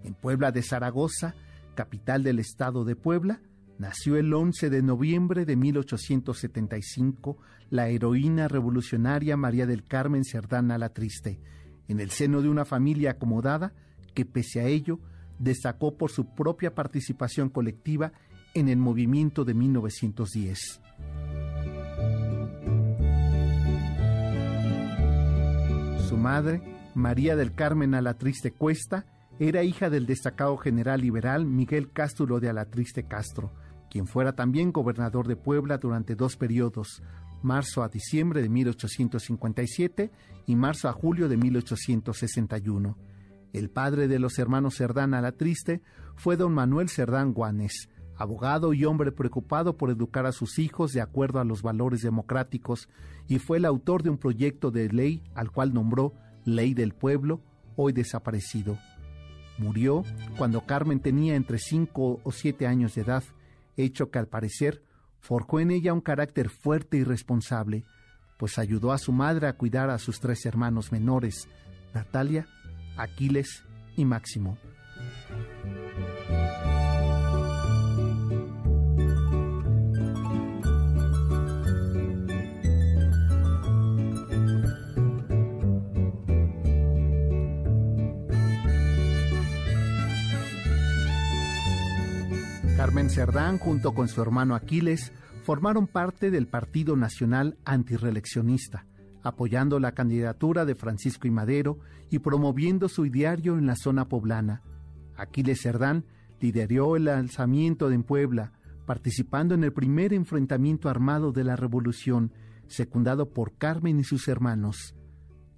En 0.03 0.15
Puebla 0.15 0.51
de 0.51 0.63
Zaragoza, 0.63 1.35
capital 1.75 2.23
del 2.23 2.39
estado 2.39 2.83
de 2.83 2.95
Puebla, 2.95 3.41
nació 3.77 4.17
el 4.17 4.33
11 4.33 4.71
de 4.71 4.81
noviembre 4.81 5.45
de 5.45 5.55
1875 5.57 7.37
la 7.69 7.89
heroína 7.89 8.47
revolucionaria 8.47 9.37
María 9.37 9.67
del 9.67 9.83
Carmen 9.83 10.25
Cerdana 10.25 10.79
la 10.79 10.89
Triste, 10.89 11.39
en 11.87 11.99
el 11.99 12.09
seno 12.09 12.41
de 12.41 12.49
una 12.49 12.65
familia 12.65 13.11
acomodada 13.11 13.71
que 14.15 14.25
pese 14.25 14.61
a 14.61 14.65
ello 14.65 14.99
destacó 15.41 15.97
por 15.97 16.11
su 16.11 16.25
propia 16.25 16.75
participación 16.75 17.49
colectiva 17.49 18.13
en 18.53 18.69
el 18.69 18.77
movimiento 18.77 19.43
de 19.43 19.53
1910. 19.53 20.81
Su 26.07 26.17
madre, 26.17 26.61
María 26.93 27.35
del 27.35 27.53
Carmen 27.53 27.95
Alatriste 27.95 28.51
Cuesta, 28.51 29.05
era 29.39 29.63
hija 29.63 29.89
del 29.89 30.05
destacado 30.05 30.57
general 30.57 31.01
liberal 31.01 31.45
Miguel 31.45 31.91
Cástulo 31.91 32.39
de 32.39 32.49
Alatriste 32.49 33.07
Castro, 33.07 33.51
quien 33.89 34.05
fuera 34.05 34.33
también 34.33 34.71
gobernador 34.71 35.27
de 35.27 35.35
Puebla 35.35 35.77
durante 35.77 36.15
dos 36.15 36.35
periodos, 36.37 37.01
marzo 37.41 37.81
a 37.81 37.89
diciembre 37.89 38.41
de 38.41 38.49
1857 38.49 40.11
y 40.45 40.55
marzo 40.55 40.89
a 40.89 40.93
julio 40.93 41.27
de 41.27 41.37
1861. 41.37 43.10
El 43.53 43.69
padre 43.69 44.07
de 44.07 44.19
los 44.19 44.39
hermanos 44.39 44.75
Cerdán 44.77 45.13
a 45.13 45.21
la 45.21 45.33
Triste 45.33 45.81
fue 46.15 46.37
don 46.37 46.53
Manuel 46.53 46.89
Cerdán 46.89 47.33
Guanes, 47.33 47.89
abogado 48.15 48.73
y 48.73 48.85
hombre 48.85 49.11
preocupado 49.11 49.77
por 49.77 49.89
educar 49.89 50.25
a 50.25 50.31
sus 50.31 50.59
hijos 50.59 50.93
de 50.93 51.01
acuerdo 51.01 51.39
a 51.39 51.43
los 51.43 51.61
valores 51.61 52.01
democráticos, 52.01 52.87
y 53.27 53.39
fue 53.39 53.57
el 53.57 53.65
autor 53.65 54.03
de 54.03 54.09
un 54.09 54.17
proyecto 54.17 54.71
de 54.71 54.89
ley 54.89 55.23
al 55.35 55.51
cual 55.51 55.73
nombró 55.73 56.13
Ley 56.45 56.73
del 56.73 56.93
Pueblo, 56.93 57.41
hoy 57.75 57.93
desaparecido. 57.93 58.77
Murió 59.57 60.03
cuando 60.37 60.65
Carmen 60.65 60.99
tenía 60.99 61.35
entre 61.35 61.59
cinco 61.59 62.19
o 62.23 62.31
siete 62.31 62.67
años 62.67 62.95
de 62.95 63.01
edad, 63.01 63.23
hecho 63.77 64.09
que 64.09 64.19
al 64.19 64.27
parecer 64.27 64.83
forjó 65.19 65.59
en 65.59 65.71
ella 65.71 65.93
un 65.93 66.01
carácter 66.01 66.49
fuerte 66.49 66.97
y 66.97 67.03
responsable, 67.03 67.83
pues 68.37 68.57
ayudó 68.57 68.91
a 68.91 68.97
su 68.97 69.11
madre 69.11 69.47
a 69.47 69.53
cuidar 69.53 69.89
a 69.89 69.99
sus 69.99 70.19
tres 70.19 70.45
hermanos 70.45 70.91
menores, 70.91 71.47
Natalia, 71.93 72.47
Aquiles 72.97 73.63
y 73.95 74.05
Máximo. 74.05 74.57
Carmen 92.81 93.11
Cerdán, 93.11 93.59
junto 93.59 93.93
con 93.93 94.07
su 94.07 94.23
hermano 94.23 94.55
Aquiles, 94.55 95.11
formaron 95.43 95.85
parte 95.85 96.31
del 96.31 96.47
Partido 96.47 96.95
Nacional 96.95 97.55
Antireeleccionista, 97.63 98.87
apoyando 99.23 99.79
la 99.79 99.93
candidatura 99.93 100.65
de 100.65 100.75
Francisco 100.75 101.27
y 101.27 101.31
Madero 101.31 101.79
y 102.09 102.19
promoviendo 102.19 102.89
su 102.89 103.05
ideario 103.05 103.57
en 103.57 103.67
la 103.67 103.75
zona 103.75 104.07
poblana. 104.09 104.61
Aquiles 105.15 105.61
Cerdán 105.61 106.05
lideró 106.39 106.95
el 106.95 107.07
alzamiento 107.07 107.89
de 107.89 107.99
Puebla, 107.99 108.51
participando 108.85 109.53
en 109.55 109.63
el 109.63 109.73
primer 109.73 110.13
enfrentamiento 110.13 110.89
armado 110.89 111.31
de 111.31 111.43
la 111.43 111.55
Revolución, 111.55 112.31
secundado 112.67 113.29
por 113.29 113.53
Carmen 113.57 113.99
y 113.99 114.03
sus 114.03 114.27
hermanos. 114.27 114.95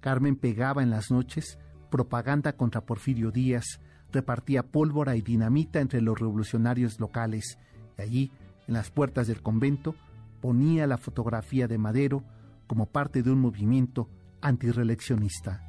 Carmen 0.00 0.36
pegaba 0.36 0.82
en 0.82 0.90
las 0.90 1.10
noches 1.10 1.58
propaganda 1.90 2.56
contra 2.56 2.82
Porfirio 2.82 3.30
Díaz, 3.30 3.80
repartía 4.12 4.64
pólvora 4.64 5.16
y 5.16 5.22
dinamita 5.22 5.80
entre 5.80 6.00
los 6.00 6.18
revolucionarios 6.18 6.98
locales 6.98 7.58
y 7.96 8.02
allí, 8.02 8.32
en 8.66 8.74
las 8.74 8.90
puertas 8.90 9.28
del 9.28 9.42
convento, 9.42 9.94
ponía 10.40 10.86
la 10.86 10.98
fotografía 10.98 11.68
de 11.68 11.78
Madero 11.78 12.24
como 12.66 12.86
parte 12.86 13.22
de 13.22 13.30
un 13.30 13.40
movimiento 13.40 14.08
antireeleccionista. 14.40 15.62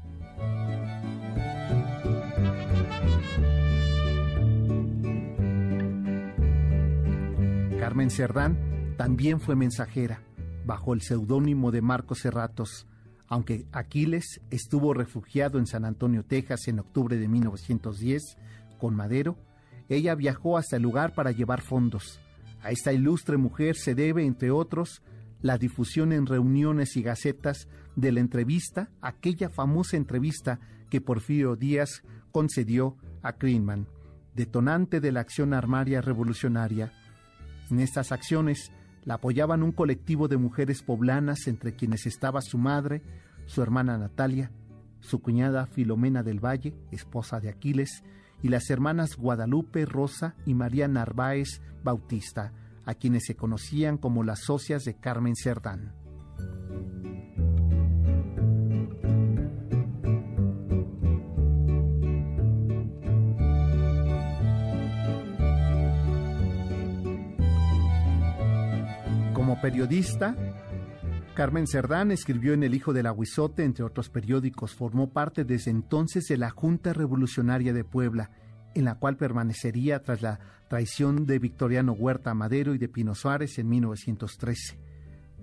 Carmen 7.80 8.10
Cerdán 8.10 8.58
también 8.98 9.40
fue 9.40 9.56
mensajera, 9.56 10.22
bajo 10.66 10.94
el 10.94 11.02
seudónimo 11.02 11.72
de 11.72 11.82
Marcos 11.82 12.20
Serratos, 12.20 12.88
aunque 13.28 13.66
Aquiles 13.72 14.42
estuvo 14.50 14.94
refugiado 14.94 15.60
en 15.60 15.68
San 15.68 15.86
Antonio, 15.86 16.24
Texas 16.24 16.68
en 16.68 16.80
octubre 16.80 17.18
de 17.18 17.28
1910 17.28 18.38
con 18.78 18.96
Madero, 18.96 19.38
ella 19.90 20.16
viajó 20.16 20.58
hasta 20.58 20.78
el 20.78 20.84
lugar 20.84 21.14
para 21.14 21.32
llevar 21.32 21.62
fondos. 21.62 22.20
A 22.62 22.72
esta 22.72 22.94
ilustre 22.94 23.38
mujer 23.38 23.76
se 23.76 23.94
debe, 23.94 24.26
entre 24.26 24.52
otros, 24.52 25.04
la 25.46 25.60
difusión 25.60 26.12
en 26.12 26.26
reuniones 26.26 26.98
y 26.98 27.04
gacetas 27.04 27.68
de 27.96 28.12
la 28.12 28.20
entrevista, 28.20 28.90
aquella 29.00 29.48
famosa 29.48 29.96
entrevista 29.96 30.60
que 30.90 31.02
Porfirio 31.02 31.56
Díaz 31.56 32.02
concedió 32.32 32.98
a 33.22 33.34
Greenman, 33.34 33.88
detonante 34.34 35.00
de 35.00 35.12
la 35.12 35.20
acción 35.20 35.54
armaria 35.54 36.02
revolucionaria. 36.02 36.94
En 37.70 37.80
estas 37.80 38.12
acciones, 38.12 38.72
la 39.04 39.14
apoyaban 39.14 39.62
un 39.62 39.72
colectivo 39.72 40.28
de 40.28 40.38
mujeres 40.38 40.82
poblanas 40.82 41.46
entre 41.46 41.76
quienes 41.76 42.08
estaba 42.08 42.42
su 42.42 42.58
madre, 42.58 43.04
su 43.46 43.62
hermana 43.62 44.00
Natalia, 44.00 44.50
su 45.00 45.22
cuñada 45.22 45.68
Filomena 45.68 46.24
del 46.24 46.44
Valle, 46.44 46.74
esposa 46.90 47.40
de 47.40 47.50
Aquiles, 47.50 48.04
y 48.42 48.50
las 48.50 48.68
hermanas 48.72 49.16
Guadalupe, 49.16 49.86
Rosa 49.86 50.34
y 50.44 50.56
María 50.56 50.88
Narváez 50.88 51.62
Bautista, 51.84 52.52
a 52.86 52.94
quienes 52.96 53.26
se 53.26 53.36
conocían 53.36 53.98
como 53.98 54.24
las 54.24 54.42
socias 54.42 54.84
de 54.86 54.96
Carmen 54.96 55.36
Cerdán. 55.36 55.94
periodista, 69.62 70.36
Carmen 71.34 71.68
Cerdán 71.68 72.12
escribió 72.12 72.54
en 72.54 72.64
El 72.64 72.76
Hijo 72.76 72.94
del 72.94 73.08
Aguizote, 73.08 73.64
entre 73.64 73.84
otros 73.84 74.10
periódicos. 74.10 74.76
Formó 74.76 75.12
parte 75.12 75.44
desde 75.44 75.72
entonces 75.72 76.26
de 76.26 76.38
la 76.38 76.50
Junta 76.50 76.94
Revolucionaria 76.94 77.74
de 77.74 77.84
Puebla, 77.84 78.30
en 78.76 78.86
la 78.86 78.96
cual 78.96 79.18
permanecería 79.18 80.04
tras 80.04 80.22
la 80.22 80.40
traición 80.68 81.26
de 81.26 81.40
Victoriano 81.40 81.94
Huerta 81.94 82.34
Madero 82.34 82.76
y 82.76 82.78
de 82.78 82.90
Pino 82.90 83.16
Suárez 83.16 83.58
en 83.58 83.70
1913. 83.70 84.78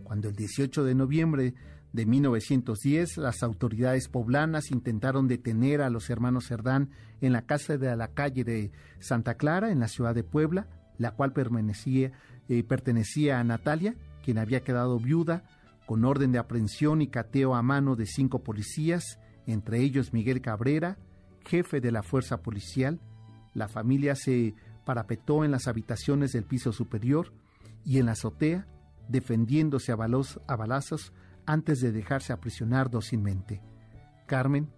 Cuando 0.05 0.29
el 0.29 0.37
18 0.37 0.85
de 0.85 0.95
noviembre 0.95 1.55
de 1.93 2.07
1910 2.07 3.17
las 3.19 3.43
autoridades 3.43 4.09
poblanas 4.09 4.71
intentaron 4.71 5.29
detener 5.29 5.83
a 5.83 5.91
los 5.91 6.09
hermanos 6.11 6.47
Cerdán 6.47 6.91
en 7.21 7.33
la 7.33 7.43
casa 7.43 7.77
de 7.77 7.97
la 7.97 8.09
calle 8.09 8.45
de 8.45 8.73
Santa 9.01 9.35
Clara, 9.35 9.71
en 9.71 9.81
la 9.81 9.89
ciudad 9.89 10.15
de 10.15 10.25
Puebla, 10.25 10.69
la 10.99 11.13
cual 11.13 11.33
permanecía 11.33 12.13
eh, 12.49 12.65
pertenecía 12.65 13.39
a 13.39 13.45
Natalia, 13.45 13.95
quien 14.23 14.39
había 14.39 14.63
quedado 14.63 14.99
viuda, 14.99 15.45
con 15.87 16.05
orden 16.05 16.33
de 16.33 16.39
aprehensión 16.39 17.03
y 17.03 17.09
cateo 17.09 17.55
a 17.55 17.63
mano 17.63 17.97
de 17.97 18.07
cinco 18.07 18.43
policías, 18.43 19.19
entre 19.47 19.81
ellos 19.81 20.13
Miguel 20.13 20.41
Cabrera, 20.41 20.99
jefe 21.47 21.81
de 21.81 21.93
la 21.93 22.03
fuerza 22.03 22.43
policial. 22.43 23.01
La 23.55 23.69
familia 23.69 24.15
se 24.15 24.55
parapetó 24.85 25.45
en 25.45 25.51
las 25.51 25.69
habitaciones 25.69 26.33
del 26.33 26.45
piso 26.45 26.73
superior 26.73 27.33
y 27.85 27.99
en 27.99 28.07
la 28.07 28.13
azotea, 28.13 28.67
defendiéndose 29.09 29.93
a, 29.93 29.97
a 29.97 30.57
balazos 30.57 31.13
antes 31.47 31.81
de 31.81 31.93
dejarse 31.93 32.33
aprisionar 32.33 32.91
dócilmente. 32.91 33.61
Carmen, 34.27 34.71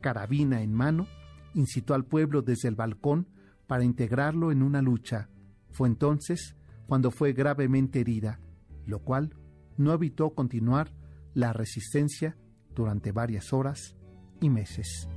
carabina 0.00 0.62
en 0.62 0.72
mano, 0.72 1.06
incitó 1.54 1.94
al 1.94 2.04
pueblo 2.04 2.42
desde 2.42 2.68
el 2.68 2.74
balcón 2.74 3.28
para 3.66 3.84
integrarlo 3.84 4.52
en 4.52 4.62
una 4.62 4.82
lucha. 4.82 5.28
Fue 5.70 5.88
entonces 5.88 6.56
cuando 6.86 7.10
fue 7.10 7.32
gravemente 7.32 8.00
herida, 8.00 8.40
lo 8.86 9.00
cual 9.00 9.34
no 9.76 9.92
evitó 9.92 10.30
continuar 10.30 10.92
la 11.34 11.52
resistencia 11.52 12.36
durante 12.74 13.12
varias 13.12 13.52
horas 13.52 13.96
y 14.40 14.48
meses. 14.50 15.08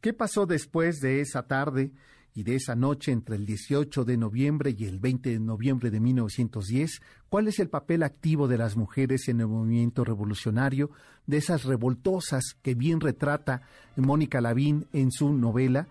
¿Qué 0.00 0.14
pasó 0.14 0.46
después 0.46 1.00
de 1.00 1.20
esa 1.20 1.42
tarde 1.46 1.92
y 2.34 2.42
de 2.42 2.54
esa 2.54 2.74
noche 2.74 3.12
entre 3.12 3.36
el 3.36 3.44
18 3.44 4.04
de 4.04 4.16
noviembre 4.16 4.74
y 4.76 4.84
el 4.86 4.98
20 4.98 5.30
de 5.30 5.40
noviembre 5.40 5.90
de 5.90 6.00
1910, 6.00 7.02
cuál 7.28 7.48
es 7.48 7.58
el 7.58 7.68
papel 7.68 8.02
activo 8.02 8.48
de 8.48 8.56
las 8.56 8.76
mujeres 8.76 9.28
en 9.28 9.40
el 9.40 9.48
movimiento 9.48 10.04
revolucionario, 10.04 10.90
de 11.26 11.36
esas 11.36 11.64
revoltosas 11.64 12.56
que 12.62 12.74
bien 12.74 13.00
retrata 13.00 13.60
Mónica 13.96 14.40
Lavín 14.40 14.86
en 14.94 15.10
su 15.10 15.34
novela, 15.34 15.88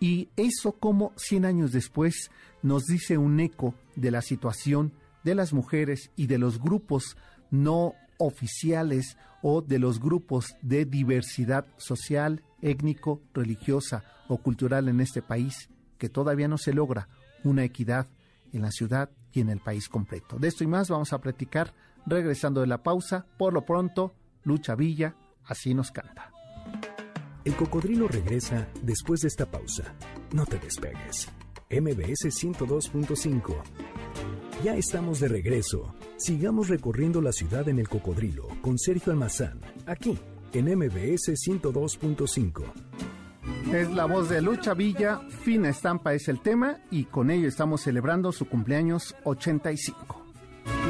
y 0.00 0.30
eso 0.36 0.72
como 0.72 1.12
100 1.16 1.44
años 1.44 1.70
después 1.70 2.32
nos 2.62 2.82
dice 2.86 3.16
un 3.16 3.38
eco 3.38 3.76
de 3.94 4.10
la 4.10 4.22
situación 4.22 4.92
de 5.22 5.36
las 5.36 5.52
mujeres 5.52 6.10
y 6.16 6.26
de 6.26 6.38
los 6.38 6.58
grupos 6.58 7.16
no 7.52 7.94
oficiales 8.18 9.16
o 9.42 9.60
de 9.60 9.78
los 9.78 10.00
grupos 10.00 10.56
de 10.62 10.84
diversidad 10.84 11.66
social, 11.76 12.42
étnico, 12.60 13.20
religiosa 13.34 14.04
o 14.28 14.38
cultural 14.38 14.88
en 14.88 15.00
este 15.00 15.20
país 15.20 15.68
que 15.98 16.08
todavía 16.08 16.48
no 16.48 16.58
se 16.58 16.72
logra 16.72 17.08
una 17.44 17.64
equidad 17.64 18.08
en 18.52 18.62
la 18.62 18.70
ciudad 18.70 19.10
y 19.32 19.40
en 19.40 19.48
el 19.48 19.60
país 19.60 19.88
completo. 19.88 20.38
De 20.38 20.48
esto 20.48 20.64
y 20.64 20.66
más 20.66 20.88
vamos 20.88 21.12
a 21.12 21.20
platicar 21.20 21.74
regresando 22.06 22.60
de 22.60 22.66
la 22.66 22.82
pausa. 22.82 23.26
Por 23.38 23.52
lo 23.52 23.64
pronto, 23.64 24.14
Lucha 24.44 24.74
Villa, 24.74 25.16
así 25.44 25.74
nos 25.74 25.90
canta. 25.90 26.30
El 27.44 27.56
cocodrilo 27.56 28.06
regresa 28.06 28.68
después 28.82 29.20
de 29.20 29.28
esta 29.28 29.50
pausa. 29.50 29.94
No 30.32 30.46
te 30.46 30.58
despegues. 30.58 31.28
MBS 31.70 32.26
102.5. 32.26 33.91
Ya 34.62 34.76
estamos 34.76 35.18
de 35.18 35.26
regreso. 35.26 35.92
Sigamos 36.16 36.68
recorriendo 36.68 37.20
la 37.20 37.32
ciudad 37.32 37.68
en 37.68 37.80
el 37.80 37.88
cocodrilo 37.88 38.46
con 38.60 38.78
Sergio 38.78 39.12
Almazán, 39.12 39.60
aquí 39.86 40.16
en 40.52 40.66
MBS 40.66 41.30
102.5. 41.30 42.62
Es 43.72 43.90
la 43.90 44.04
voz 44.04 44.28
de 44.28 44.40
Lucha 44.40 44.74
Villa, 44.74 45.20
fina 45.42 45.70
estampa 45.70 46.14
es 46.14 46.28
el 46.28 46.40
tema 46.40 46.78
y 46.92 47.04
con 47.04 47.32
ello 47.32 47.48
estamos 47.48 47.80
celebrando 47.80 48.30
su 48.30 48.46
cumpleaños 48.46 49.16
85. 49.24 50.21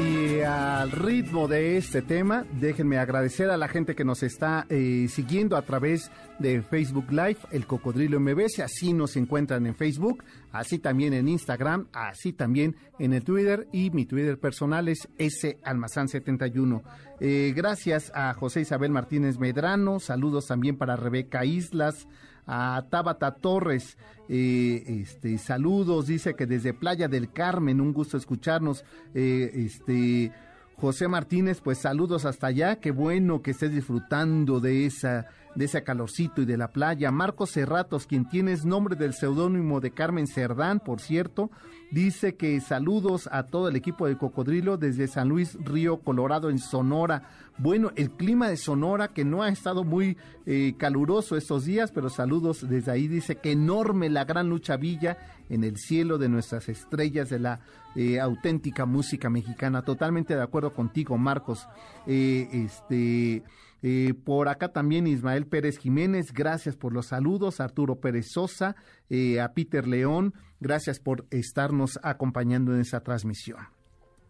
Y 0.03 0.41
al 0.41 0.91
ritmo 0.91 1.47
de 1.47 1.77
este 1.77 2.01
tema, 2.01 2.45
déjenme 2.59 2.97
agradecer 2.97 3.49
a 3.49 3.55
la 3.55 3.69
gente 3.69 3.95
que 3.95 4.03
nos 4.03 4.21
está 4.21 4.65
eh, 4.69 5.07
siguiendo 5.09 5.55
a 5.55 5.61
través 5.61 6.11
de 6.39 6.61
Facebook 6.61 7.09
Live, 7.09 7.37
el 7.51 7.65
Cocodrilo 7.65 8.19
MBS, 8.19 8.59
así 8.59 8.91
nos 8.91 9.15
encuentran 9.15 9.65
en 9.65 9.75
Facebook, 9.75 10.23
así 10.51 10.79
también 10.79 11.13
en 11.13 11.29
Instagram, 11.29 11.87
así 11.93 12.33
también 12.33 12.75
en 12.99 13.13
el 13.13 13.23
Twitter 13.23 13.67
y 13.71 13.91
mi 13.91 14.05
Twitter 14.05 14.37
personal 14.37 14.89
es 14.89 15.07
salmazán71. 15.17 16.81
Eh, 17.21 17.53
gracias 17.55 18.11
a 18.13 18.33
José 18.33 18.61
Isabel 18.61 18.91
Martínez 18.91 19.39
Medrano, 19.39 20.01
saludos 20.01 20.47
también 20.47 20.77
para 20.77 20.97
Rebeca 20.97 21.45
Islas, 21.45 22.07
a 22.45 22.85
Tabata 22.89 23.31
Torres, 23.35 23.97
eh, 24.29 24.83
este, 24.87 25.37
saludos, 25.37 26.07
dice 26.07 26.35
que 26.35 26.45
desde 26.45 26.73
Playa 26.73 27.07
del 27.07 27.31
Carmen, 27.31 27.81
un 27.81 27.93
gusto 27.93 28.17
escucharnos, 28.17 28.83
eh, 29.13 29.51
este, 29.53 30.31
José 30.75 31.07
Martínez, 31.07 31.61
pues 31.61 31.77
saludos 31.77 32.25
hasta 32.25 32.47
allá, 32.47 32.77
qué 32.77 32.91
bueno 32.91 33.41
que 33.41 33.51
estés 33.51 33.73
disfrutando 33.73 34.59
de 34.59 34.85
esa 34.85 35.27
de 35.55 35.65
ese 35.65 35.83
calorcito 35.83 36.41
y 36.41 36.45
de 36.45 36.57
la 36.57 36.69
playa. 36.69 37.11
Marcos 37.11 37.51
Cerratos, 37.51 38.07
quien 38.07 38.27
tiene 38.27 38.55
nombre 38.63 38.95
del 38.95 39.13
seudónimo 39.13 39.79
de 39.79 39.91
Carmen 39.91 40.27
Cerdán, 40.27 40.79
por 40.79 40.99
cierto, 40.99 41.51
dice 41.91 42.35
que 42.35 42.59
saludos 42.61 43.29
a 43.31 43.43
todo 43.43 43.67
el 43.67 43.75
equipo 43.75 44.07
de 44.07 44.17
Cocodrilo 44.17 44.77
desde 44.77 45.07
San 45.07 45.29
Luis 45.29 45.57
Río 45.63 45.99
Colorado 45.99 46.49
en 46.49 46.59
Sonora. 46.59 47.29
Bueno, 47.57 47.91
el 47.95 48.11
clima 48.11 48.49
de 48.49 48.57
Sonora 48.57 49.09
que 49.09 49.25
no 49.25 49.43
ha 49.43 49.49
estado 49.49 49.83
muy 49.83 50.17
eh, 50.45 50.73
caluroso 50.77 51.37
estos 51.37 51.65
días, 51.65 51.91
pero 51.91 52.09
saludos 52.09 52.67
desde 52.67 52.91
ahí. 52.91 53.07
Dice 53.07 53.35
que 53.35 53.51
enorme 53.51 54.09
la 54.09 54.25
gran 54.25 54.49
lucha 54.49 54.75
villa 54.77 55.17
en 55.49 55.63
el 55.63 55.77
cielo 55.77 56.17
de 56.17 56.29
nuestras 56.29 56.67
estrellas 56.69 57.29
de 57.29 57.39
la 57.39 57.59
eh, 57.95 58.19
auténtica 58.19 58.85
música 58.85 59.29
mexicana. 59.29 59.83
Totalmente 59.83 60.35
de 60.35 60.41
acuerdo 60.41 60.73
contigo, 60.73 61.17
Marcos. 61.17 61.67
Eh, 62.07 62.47
este 62.51 63.43
eh, 63.85 64.13
por 64.13 64.47
acá 64.47 64.69
también 64.69 65.07
Ismael 65.07 65.45
Pérez 65.45 65.77
Jiménez, 65.77 66.31
gracias 66.31 66.77
por 66.77 66.93
los 66.93 67.07
saludos. 67.07 67.59
Arturo 67.59 67.99
Pérez 67.99 68.27
Sosa, 68.31 68.77
eh, 69.09 69.41
a 69.41 69.53
Peter 69.53 69.85
León, 69.85 70.33
gracias 70.61 71.01
por 71.01 71.27
estarnos 71.31 71.99
acompañando 72.01 72.73
en 72.73 72.79
esa 72.79 73.01
transmisión. 73.01 73.57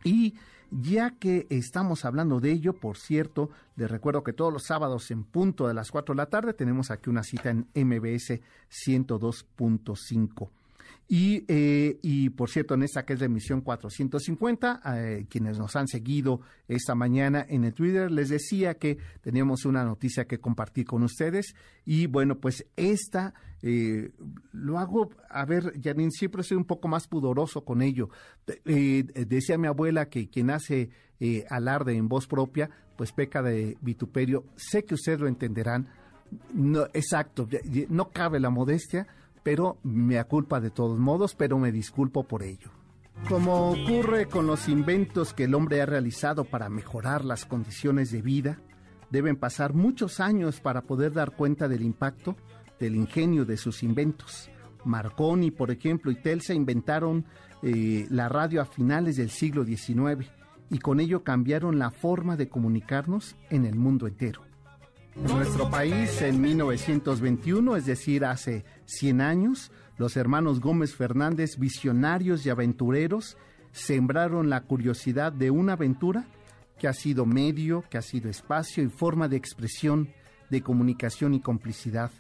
Y 0.04 0.34
ya 0.72 1.12
que 1.12 1.46
estamos 1.52 2.04
hablando 2.04 2.40
de 2.40 2.52
ello, 2.52 2.74
por 2.74 2.98
cierto, 2.98 3.52
les 3.76 3.92
recuerdo 3.92 4.24
que 4.24 4.34
todos 4.34 4.52
los 4.52 4.64
sábados 4.64 5.12
en 5.12 5.24
punto 5.24 5.68
de 5.68 5.76
las 5.76 5.92
4 5.92 6.16
de 6.16 6.18
la 6.18 6.30
tarde 6.32 6.56
tenemos 6.56 6.90
aquí 6.90 7.12
una 7.12 7.22
cita 7.22 7.52
en 7.52 7.68
MBS 7.76 8.42
102.5. 8.72 10.50
Y, 11.08 11.46
eh, 11.48 12.00
y 12.02 12.30
por 12.30 12.50
cierto, 12.50 12.74
en 12.74 12.84
esta 12.84 13.06
que 13.06 13.14
es 13.14 13.20
la 13.20 13.26
emisión 13.26 13.62
450, 13.62 14.82
eh, 14.96 15.26
quienes 15.30 15.60
nos 15.60 15.76
han 15.76 15.88
seguido 15.88 16.42
esta 16.68 16.96
mañana 16.96 17.46
en 17.48 17.66
el 17.66 17.74
Twitter, 17.74 18.10
les 18.10 18.30
decía 18.30 18.76
que 18.76 18.98
teníamos 19.22 19.66
una 19.66 19.84
noticia 19.84 20.26
que 20.26 20.40
compartir 20.40 20.86
con 20.86 21.04
ustedes. 21.04 21.56
Y 21.86 22.08
bueno, 22.08 22.40
pues 22.40 22.66
esta 22.78 23.34
eh, 23.62 24.12
lo 24.54 24.80
hago, 24.80 25.12
a 25.30 25.46
ver, 25.46 25.80
Janine, 25.82 26.12
siempre 26.12 26.42
soy 26.44 26.58
un 26.58 26.66
poco 26.66 26.88
más 26.88 27.08
pudoroso 27.08 27.64
con 27.64 27.82
ello. 27.82 28.10
decía 28.66 29.58
mi 29.58 29.68
abuela 29.68 30.10
que 30.10 30.30
quien 30.30 30.50
hace 30.50 30.90
alarde 31.50 31.96
en 31.96 32.10
voz 32.10 32.28
propia, 32.28 32.70
pues 32.98 33.12
peca 33.12 33.42
de 33.42 33.78
vituperio. 33.82 34.46
Sé 34.56 34.84
que 34.84 34.96
ustedes 34.96 35.20
lo 35.20 35.28
entenderán. 35.28 35.88
No, 36.54 36.86
exacto, 36.94 37.48
no 37.90 38.10
cabe 38.10 38.40
la 38.40 38.50
modestia 38.50 39.08
pero 39.44 39.78
me 39.84 40.24
culpa 40.24 40.60
de 40.60 40.72
todos 40.72 40.98
modos, 40.98 41.36
pero 41.36 41.60
me 41.60 41.72
disculpo 41.72 42.24
por 42.24 42.44
ello. 42.44 42.72
Como 43.28 43.72
ocurre 43.72 44.26
con 44.26 44.48
los 44.48 44.68
inventos 44.68 45.34
que 45.34 45.44
el 45.44 45.54
hombre 45.54 45.82
ha 45.82 45.86
realizado 45.86 46.46
para 46.46 46.70
mejorar 46.70 47.24
las 47.24 47.46
condiciones 47.46 48.12
de 48.12 48.22
vida, 48.22 48.60
deben 49.12 49.36
pasar 49.36 49.74
muchos 49.74 50.20
años 50.20 50.60
para 50.60 50.82
poder 50.82 51.14
dar 51.14 51.32
cuenta 51.36 51.68
del 51.68 51.84
impacto 51.84 52.36
del 52.80 52.96
ingenio 52.96 53.46
de 53.46 53.58
sus 53.58 53.84
inventos. 53.84 54.50
Marconi, 54.84 55.52
por 55.52 55.72
ejemplo, 55.72 56.12
y 56.12 56.16
Telsa 56.16 56.54
inventaron 56.54 57.26
eh, 57.62 58.06
la 58.10 58.28
radio 58.28 58.62
a 58.62 58.66
finales 58.66 59.16
del 59.16 59.30
siglo 59.30 59.64
XIX 59.64 60.30
y 60.70 60.80
con 60.80 61.00
ello 61.00 61.24
cambiaron 61.24 61.80
la 61.80 61.92
forma 61.92 62.36
de 62.36 62.50
comunicarnos 62.50 63.36
en 63.50 63.66
el 63.66 63.76
mundo 63.76 64.08
entero. 64.08 64.42
En 65.16 65.26
nuestro 65.26 65.70
país, 65.70 66.22
en 66.22 66.42
1921, 66.42 67.76
es 67.76 67.86
decir, 67.86 68.26
hace 68.26 68.66
100 68.86 69.22
años, 69.22 69.72
los 69.98 70.18
hermanos 70.18 70.60
Gómez 70.60 70.96
Fernández, 70.96 71.58
visionarios 71.60 72.46
y 72.46 72.50
aventureros, 72.50 73.38
sembraron 73.72 74.50
la 74.50 74.62
curiosidad 74.62 75.32
de 75.32 75.52
una 75.52 75.74
aventura 75.74 76.26
que 76.80 76.88
ha 76.88 76.94
sido 76.94 77.26
medio, 77.28 77.84
que 77.90 78.00
ha 78.00 78.02
sido 78.02 78.30
espacio 78.30 78.84
y 78.84 78.90
forma 78.90 79.28
de 79.28 79.38
expresión, 79.38 80.10
de 80.50 80.62
comunicación 80.62 81.36
y 81.36 81.42
complicidad, 81.42 82.12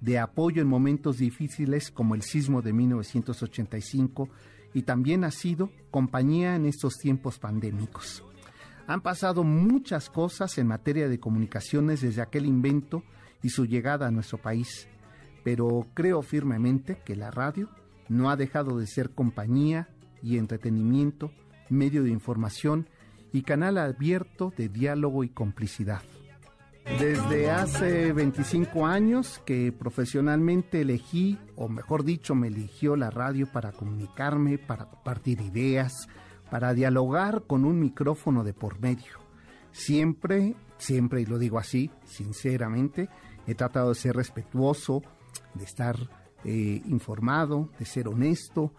de 0.00 0.18
apoyo 0.18 0.60
en 0.60 0.68
momentos 0.68 1.18
difíciles 1.18 1.90
como 1.90 2.14
el 2.14 2.22
sismo 2.22 2.60
de 2.60 2.72
1985 2.74 4.28
y 4.74 4.82
también 4.82 5.24
ha 5.24 5.30
sido 5.30 5.70
compañía 5.90 6.54
en 6.54 6.66
estos 6.66 6.98
tiempos 6.98 7.38
pandémicos. 7.38 8.22
Han 8.86 9.00
pasado 9.00 9.44
muchas 9.44 10.10
cosas 10.10 10.58
en 10.58 10.66
materia 10.66 11.08
de 11.08 11.20
comunicaciones 11.20 12.00
desde 12.00 12.22
aquel 12.22 12.46
invento 12.46 13.02
y 13.42 13.50
su 13.50 13.66
llegada 13.66 14.06
a 14.06 14.10
nuestro 14.10 14.38
país, 14.38 14.88
pero 15.44 15.86
creo 15.94 16.22
firmemente 16.22 17.00
que 17.04 17.16
la 17.16 17.30
radio 17.30 17.68
no 18.08 18.30
ha 18.30 18.36
dejado 18.36 18.78
de 18.78 18.86
ser 18.86 19.10
compañía 19.10 19.88
y 20.22 20.36
entretenimiento, 20.36 21.32
medio 21.68 22.02
de 22.02 22.10
información 22.10 22.88
y 23.32 23.42
canal 23.42 23.78
abierto 23.78 24.52
de 24.56 24.68
diálogo 24.68 25.24
y 25.24 25.30
complicidad. 25.30 26.02
Desde 26.98 27.50
hace 27.50 28.12
25 28.12 28.86
años 28.86 29.40
que 29.46 29.72
profesionalmente 29.72 30.80
elegí, 30.80 31.38
o 31.56 31.68
mejor 31.68 32.04
dicho, 32.04 32.34
me 32.34 32.48
eligió 32.48 32.96
la 32.96 33.08
radio 33.10 33.46
para 33.46 33.72
comunicarme, 33.72 34.58
para 34.58 34.86
compartir 34.86 35.40
ideas, 35.40 36.08
para 36.52 36.74
dialogar 36.74 37.44
con 37.46 37.64
un 37.64 37.80
micrófono 37.80 38.44
de 38.44 38.52
por 38.52 38.78
medio. 38.78 39.14
Siempre, 39.70 40.54
siempre, 40.76 41.22
y 41.22 41.24
lo 41.24 41.38
digo 41.38 41.58
así, 41.58 41.90
sinceramente, 42.04 43.08
he 43.46 43.54
tratado 43.54 43.88
de 43.88 43.94
ser 43.94 44.16
respetuoso, 44.16 45.00
de 45.54 45.64
estar 45.64 45.96
eh, 46.44 46.82
informado, 46.84 47.70
de 47.78 47.86
ser 47.86 48.06
honesto, 48.06 48.74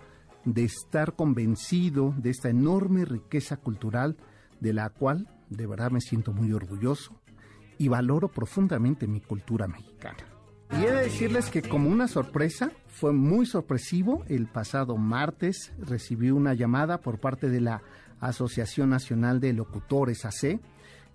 de 0.46 0.66
estar 0.66 1.16
convencido 1.16 2.14
de 2.16 2.30
esta 2.30 2.50
enorme 2.50 3.06
riqueza 3.06 3.58
cultural 3.58 4.18
de 4.60 4.74
la 4.74 4.92
cual 4.92 5.28
de 5.50 5.66
verdad 5.66 5.90
me 5.90 6.00
siento 6.00 6.32
muy 6.32 6.54
orgulloso 6.54 7.20
y 7.80 7.88
valoro 7.88 8.28
profundamente 8.28 9.08
mi 9.08 9.20
cultura 9.20 9.68
mexicana. 9.68 10.33
Y 10.80 10.86
he 10.86 10.92
de 10.92 11.04
decirles 11.04 11.50
que 11.50 11.62
como 11.62 11.90
una 11.90 12.08
sorpresa, 12.08 12.72
fue 12.88 13.14
muy 13.14 13.46
sorpresivo. 13.46 14.24
El 14.28 14.48
pasado 14.48 14.98
martes 14.98 15.74
recibí 15.80 16.32
una 16.32 16.54
llamada 16.54 17.00
por 17.00 17.20
parte 17.20 17.50
de 17.50 17.62
la 17.62 17.82
Asociación 18.20 18.90
Nacional 18.90 19.40
de 19.40 19.54
Locutores 19.54 20.26
AC 20.26 20.60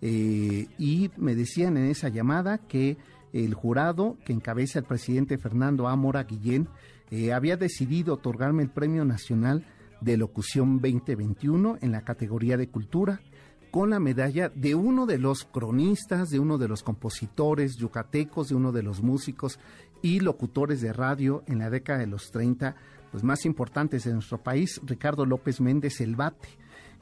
eh, 0.00 0.66
y 0.78 1.10
me 1.16 1.34
decían 1.34 1.76
en 1.76 1.86
esa 1.86 2.08
llamada 2.08 2.58
que 2.58 2.98
el 3.32 3.54
jurado 3.54 4.16
que 4.24 4.32
encabeza 4.32 4.78
el 4.78 4.84
presidente 4.84 5.38
Fernando 5.38 5.88
Amora 5.88 6.24
Guillén 6.24 6.68
eh, 7.10 7.32
había 7.32 7.56
decidido 7.56 8.14
otorgarme 8.14 8.62
el 8.62 8.70
Premio 8.70 9.04
Nacional 9.04 9.64
de 10.00 10.16
Locución 10.16 10.80
2021 10.80 11.78
en 11.80 11.92
la 11.92 12.02
categoría 12.02 12.56
de 12.56 12.68
Cultura 12.68 13.20
con 13.70 13.90
la 13.90 14.00
medalla 14.00 14.48
de 14.48 14.74
uno 14.74 15.06
de 15.06 15.18
los 15.18 15.44
cronistas, 15.44 16.30
de 16.30 16.38
uno 16.38 16.58
de 16.58 16.68
los 16.68 16.82
compositores 16.82 17.76
yucatecos, 17.76 18.48
de 18.48 18.54
uno 18.54 18.72
de 18.72 18.82
los 18.82 19.02
músicos 19.02 19.58
y 20.02 20.20
locutores 20.20 20.80
de 20.80 20.92
radio 20.92 21.42
en 21.46 21.58
la 21.58 21.70
década 21.70 21.98
de 22.00 22.06
los 22.06 22.30
30, 22.30 22.76
los 23.12 23.24
más 23.24 23.44
importantes 23.44 24.04
de 24.04 24.12
nuestro 24.12 24.38
país, 24.38 24.80
Ricardo 24.84 25.26
López 25.26 25.60
Méndez 25.60 26.00
El 26.00 26.16
Bate. 26.16 26.48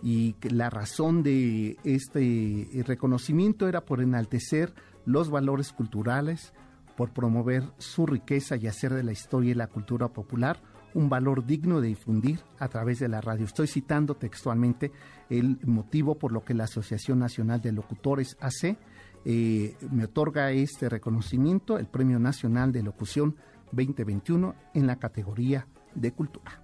Y 0.02 0.36
la 0.42 0.68
razón 0.68 1.22
de 1.22 1.78
este 1.84 2.68
reconocimiento 2.86 3.66
era 3.66 3.80
por 3.80 4.02
enaltecer 4.02 4.74
los 5.06 5.30
valores 5.30 5.72
culturales, 5.72 6.52
por 6.96 7.12
promover 7.12 7.64
su 7.78 8.06
riqueza 8.06 8.56
y 8.56 8.66
hacer 8.66 8.92
de 8.92 9.02
la 9.02 9.12
historia 9.12 9.52
y 9.52 9.54
la 9.54 9.68
cultura 9.68 10.08
popular 10.08 10.60
un 10.96 11.10
valor 11.10 11.44
digno 11.44 11.82
de 11.82 11.88
difundir 11.88 12.40
a 12.58 12.68
través 12.68 12.98
de 12.98 13.08
la 13.08 13.20
radio. 13.20 13.44
Estoy 13.44 13.66
citando 13.66 14.14
textualmente 14.14 14.92
el 15.28 15.58
motivo 15.66 16.14
por 16.14 16.32
lo 16.32 16.42
que 16.42 16.54
la 16.54 16.64
Asociación 16.64 17.18
Nacional 17.18 17.60
de 17.60 17.72
Locutores 17.72 18.36
AC 18.40 18.78
eh, 19.26 19.76
me 19.90 20.04
otorga 20.04 20.50
este 20.52 20.88
reconocimiento, 20.88 21.78
el 21.78 21.86
Premio 21.86 22.18
Nacional 22.18 22.72
de 22.72 22.82
Locución 22.82 23.36
2021 23.72 24.54
en 24.72 24.86
la 24.86 24.96
categoría 24.96 25.66
de 25.94 26.12
cultura. 26.12 26.62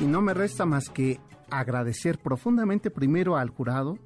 Y 0.00 0.04
no 0.06 0.20
me 0.20 0.34
resta 0.34 0.66
más 0.66 0.88
que 0.88 1.20
agradecer 1.48 2.18
profundamente 2.18 2.90
primero 2.90 3.36
al 3.36 3.50
jurado, 3.50 3.98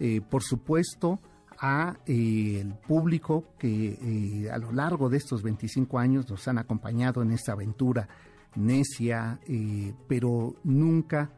eh, 0.00 0.20
por 0.20 0.42
supuesto 0.42 1.20
a 1.60 1.96
eh, 2.06 2.58
el 2.60 2.74
público 2.74 3.44
que 3.56 4.50
a 4.52 4.58
lo 4.58 4.72
largo 4.72 5.08
de 5.08 5.18
estos 5.18 5.44
25 5.44 5.96
años 6.00 6.28
nos 6.28 6.48
han 6.48 6.58
acompañado 6.58 7.22
en 7.22 7.30
esta 7.30 7.52
aventura 7.52 8.08
necia, 8.56 9.40
eh, 9.46 9.94
pero 10.08 10.54
nunca 10.64 11.30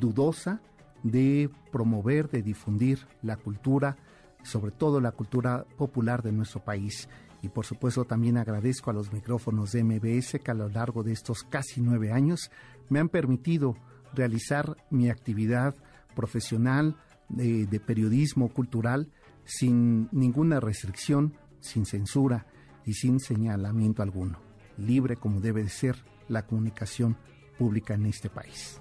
dudosa 0.00 0.62
de 1.02 1.50
promover, 1.70 2.30
de 2.30 2.40
difundir 2.40 3.00
la 3.20 3.36
cultura, 3.36 3.98
sobre 4.42 4.70
todo 4.70 4.98
la 4.98 5.12
cultura 5.12 5.66
popular 5.76 6.22
de 6.22 6.32
nuestro 6.32 6.64
país. 6.64 7.06
Y 7.42 7.48
por 7.50 7.66
supuesto 7.66 8.06
también 8.06 8.38
agradezco 8.38 8.90
a 8.90 8.94
los 8.94 9.12
micrófonos 9.12 9.72
de 9.72 9.84
MBS 9.84 10.40
que 10.42 10.50
a 10.50 10.54
lo 10.54 10.70
largo 10.70 11.02
de 11.02 11.12
estos 11.12 11.42
casi 11.42 11.82
nueve 11.82 12.12
años 12.12 12.50
me 12.88 12.98
han 12.98 13.10
permitido 13.10 13.76
realizar 14.14 14.78
mi 14.88 15.10
actividad 15.10 15.74
profesional, 16.14 16.96
de, 17.28 17.80
periodismo 17.80 18.48
cultural 18.48 19.08
sin 19.44 20.08
ninguna 20.12 20.60
restricción, 20.60 21.34
sin 21.60 21.84
censura 21.84 22.46
y 22.84 22.94
sin 22.94 23.20
señalamiento 23.20 24.02
alguno, 24.02 24.38
libre 24.76 25.16
como 25.16 25.40
debe 25.40 25.62
de 25.62 25.70
ser 25.70 25.96
la 26.28 26.46
comunicación 26.46 27.16
pública 27.58 27.94
en 27.94 28.06
este 28.06 28.28
país. 28.28 28.80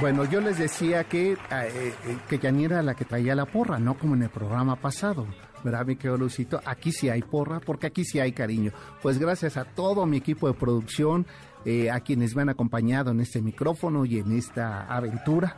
Bueno, 0.00 0.24
yo 0.24 0.40
les 0.40 0.58
decía 0.58 1.04
que, 1.04 1.32
eh, 1.32 1.36
eh, 1.50 1.94
que 2.28 2.38
Yanira 2.38 2.76
era 2.76 2.82
la 2.82 2.94
que 2.94 3.04
traía 3.04 3.36
la 3.36 3.46
porra, 3.46 3.78
no 3.78 3.96
como 3.96 4.14
en 4.14 4.22
el 4.22 4.30
programa 4.30 4.74
pasado. 4.74 5.26
¿Verdad, 5.62 5.86
mi 5.86 5.94
querido 5.94 6.16
Lucito? 6.16 6.60
Aquí 6.64 6.90
sí 6.90 7.08
hay 7.08 7.22
porra, 7.22 7.60
porque 7.60 7.86
aquí 7.86 8.04
sí 8.04 8.18
hay 8.18 8.32
cariño. 8.32 8.72
Pues 9.00 9.18
gracias 9.18 9.56
a 9.56 9.64
todo 9.64 10.04
mi 10.06 10.16
equipo 10.16 10.48
de 10.48 10.54
producción, 10.54 11.24
eh, 11.64 11.88
a 11.90 12.00
quienes 12.00 12.34
me 12.34 12.42
han 12.42 12.48
acompañado 12.48 13.12
en 13.12 13.20
este 13.20 13.40
micrófono 13.42 14.04
y 14.04 14.18
en 14.18 14.32
esta 14.32 14.86
aventura, 14.92 15.56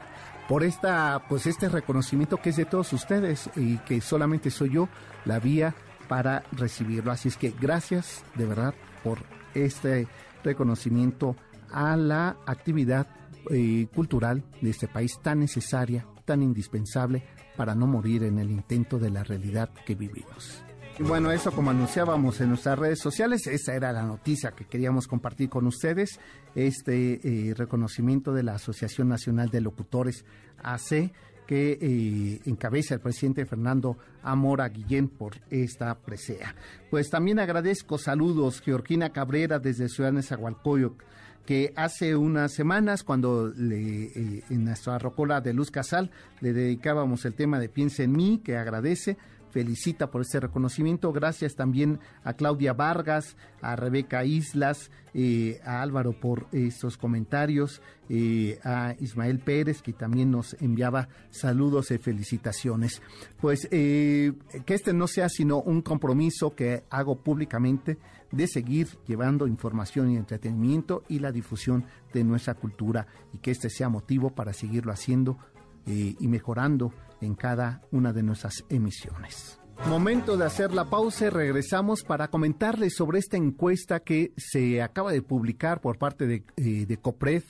por 0.49 0.63
esta, 0.63 1.23
pues 1.29 1.47
este 1.47 1.69
reconocimiento 1.69 2.37
que 2.37 2.51
es 2.51 2.57
de 2.57 2.65
todos 2.65 2.93
ustedes 2.93 3.51
y 3.57 3.79
que 3.79 4.01
solamente 4.01 4.51
soy 4.51 4.71
yo 4.75 4.89
la 5.25 5.39
vía 5.39 5.75
para 6.09 6.45
recibirlo. 6.53 7.13
Así 7.13 7.29
es 7.29 7.37
que 7.37 7.53
gracias 7.59 8.25
de 8.35 8.47
verdad 8.47 8.75
por 9.03 9.19
este 9.55 10.07
reconocimiento 10.43 11.37
a 11.73 11.97
la 11.97 12.37
actividad 12.47 13.07
eh, 13.51 13.87
cultural 13.95 14.43
de 14.61 14.71
este 14.71 14.89
país 14.89 15.19
tan 15.23 15.41
necesaria, 15.41 16.07
tan 16.25 16.43
indispensable 16.43 17.25
para 17.57 17.75
no 17.75 17.87
morir 17.87 18.25
en 18.25 18.39
el 18.39 18.51
intento 18.51 18.99
de 18.99 19.11
la 19.11 19.25
realidad 19.25 19.71
que 19.87 19.95
vivimos. 19.95 20.65
Bueno, 21.01 21.33
eso 21.33 21.51
como 21.51 21.71
anunciábamos 21.71 22.41
en 22.41 22.51
nuestras 22.51 22.79
redes 22.79 23.01
sociales, 23.01 23.49
esa 23.49 23.75
era 23.75 23.93
la 23.93 24.05
noticia 24.05 24.53
que 24.53 24.65
queríamos 24.65 25.09
compartir 25.09 25.49
con 25.49 25.67
ustedes, 25.67 26.21
este 26.55 27.21
eh, 27.25 27.55
reconocimiento 27.55 28.33
de 28.33 28.45
la 28.45 28.55
Asociación 28.55 29.09
Nacional 29.09 29.51
de 29.51 29.61
Locutores 29.61 30.25
AC 30.63 31.13
que 31.49 31.79
eh, 31.81 32.41
encabeza 32.47 32.95
el 32.95 33.01
presidente 33.01 33.45
Fernando 33.45 33.99
Amora 34.23 34.69
Guillén 34.69 35.09
por 35.09 35.35
esta 35.51 35.95
presea. 35.99 36.55
Pues 36.91 37.11
también 37.11 37.39
agradezco 37.39 37.99
saludos, 37.99 38.61
Georgina 38.61 39.11
Cabrera 39.11 39.59
desde 39.59 39.89
Ciudad 39.89 40.13
de 40.13 40.23
Zahualcoyoc, 40.23 41.03
que 41.45 41.73
hace 41.77 42.17
unas 42.17 42.55
semanas, 42.55 43.03
cuando 43.03 43.49
le, 43.49 44.05
eh, 44.05 44.45
en 44.49 44.65
nuestra 44.65 44.99
rocola 44.99 45.41
de 45.41 45.53
Luz 45.53 45.71
Casal 45.71 46.11
le 46.41 46.53
dedicábamos 46.53 47.25
el 47.25 47.35
tema 47.35 47.59
de 47.59 47.69
Piensa 47.69 48.03
en 48.03 48.13
mí, 48.13 48.41
que 48.43 48.57
agradece, 48.57 49.19
felicita 49.55 50.11
por 50.11 50.23
este 50.23 50.41
reconocimiento. 50.41 51.13
Gracias 51.13 51.55
también 51.55 52.01
a 52.25 52.35
Claudia 52.35 52.73
Vargas, 52.73 53.37
a 53.63 53.77
Rebeca 53.77 54.25
Islas, 54.25 54.91
eh, 55.15 55.61
a 55.65 55.81
Álvaro 55.81 56.19
por 56.19 56.49
estos 56.51 56.97
comentarios, 56.97 57.81
eh, 58.09 58.59
a 58.65 58.97
Ismael 58.99 59.39
Pérez, 59.39 59.81
que 59.81 59.93
también 59.93 60.33
nos 60.33 60.55
enviaba 60.61 61.09
saludos 61.31 61.93
y 61.93 61.99
felicitaciones. 61.99 63.01
Pues 63.41 63.69
eh, 63.71 64.33
que 64.67 64.75
este 64.75 64.93
no 64.93 65.07
sea 65.07 65.29
sino 65.29 65.61
un 65.61 65.83
compromiso 65.83 66.57
que 66.57 66.83
hago 66.91 67.23
públicamente 67.23 67.97
de 68.33 68.49
seguir 68.49 68.89
llevando 69.07 69.47
información 69.47 70.11
y 70.11 70.17
entretenimiento 70.17 71.05
y 71.09 71.21
la 71.21 71.31
difusión 71.31 71.85
de 72.13 72.25
nuestra 72.25 72.55
cultura 72.55 73.07
y 73.33 73.39
que 73.39 73.53
este 73.53 73.71
sea 73.71 73.89
motivo 73.89 74.31
para 74.31 74.53
seguirlo 74.53 74.91
haciendo 74.91 75.39
y 75.87 76.29
mejorando 76.29 76.93
en 77.21 77.35
cada 77.35 77.83
una 77.91 78.13
de 78.13 78.23
nuestras 78.23 78.65
emisiones. 78.69 79.59
Momento 79.89 80.39
de 80.39 80.47
hacer 80.47 80.73
la 80.73 80.89
pausa 80.89 81.27
y 81.27 81.29
regresamos 81.29 82.05
para 82.05 82.29
comentarles 82.29 82.95
sobre 82.97 83.19
esta 83.19 83.37
encuesta 83.37 84.01
que 84.01 84.33
se 84.37 84.81
acaba 84.81 85.13
de 85.13 85.21
publicar 85.21 85.83
por 85.83 85.99
parte 85.99 86.27
de, 86.27 86.45
eh, 86.57 86.97
COPRED 86.97 87.43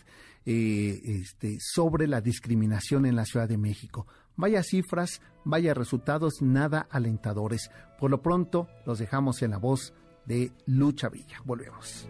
eh, 0.45 1.01
este, 1.05 1.59
sobre 1.61 2.09
la 2.09 2.21
discriminación 2.21 3.07
en 3.07 3.15
la 3.15 3.25
Ciudad 3.25 3.49
de 3.49 3.57
México. 3.57 4.09
Vaya 4.37 4.65
cifras, 4.65 5.21
vaya 5.45 5.75
resultados 5.75 6.43
nada 6.43 6.89
alentadores. 6.91 7.71
Por 8.01 8.11
lo 8.11 8.21
pronto, 8.21 8.69
los 8.85 8.99
dejamos 8.99 9.43
en 9.43 9.53
la 9.53 9.59
voz 9.59 9.95
de 10.27 10.51
Lucha 10.67 11.09
Villa. 11.09 11.41
Volvemos. 11.45 12.09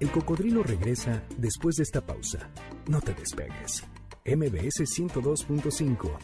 El 0.00 0.10
cocodrilo 0.10 0.62
regresa 0.62 1.22
después 1.36 1.76
de 1.76 1.82
esta 1.82 2.00
pausa. 2.00 2.48
No 2.88 3.00
te 3.02 3.12
despegues. 3.12 3.84
MBS 4.36 4.84
102.5 4.84 6.18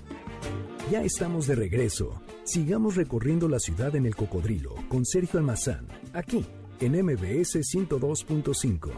ya 0.91 1.03
estamos 1.03 1.47
de 1.47 1.55
regreso. 1.55 2.21
Sigamos 2.45 2.97
recorriendo 2.97 3.49
la 3.49 3.59
ciudad 3.59 3.97
en 3.97 4.05
el 4.05 4.15
cocodrilo 4.15 4.75
con 4.89 5.07
Sergio 5.07 5.39
Almazán, 5.41 5.89
aquí 6.13 6.45
en 6.79 6.93
MBS 6.93 7.57
102.5. 7.75 8.91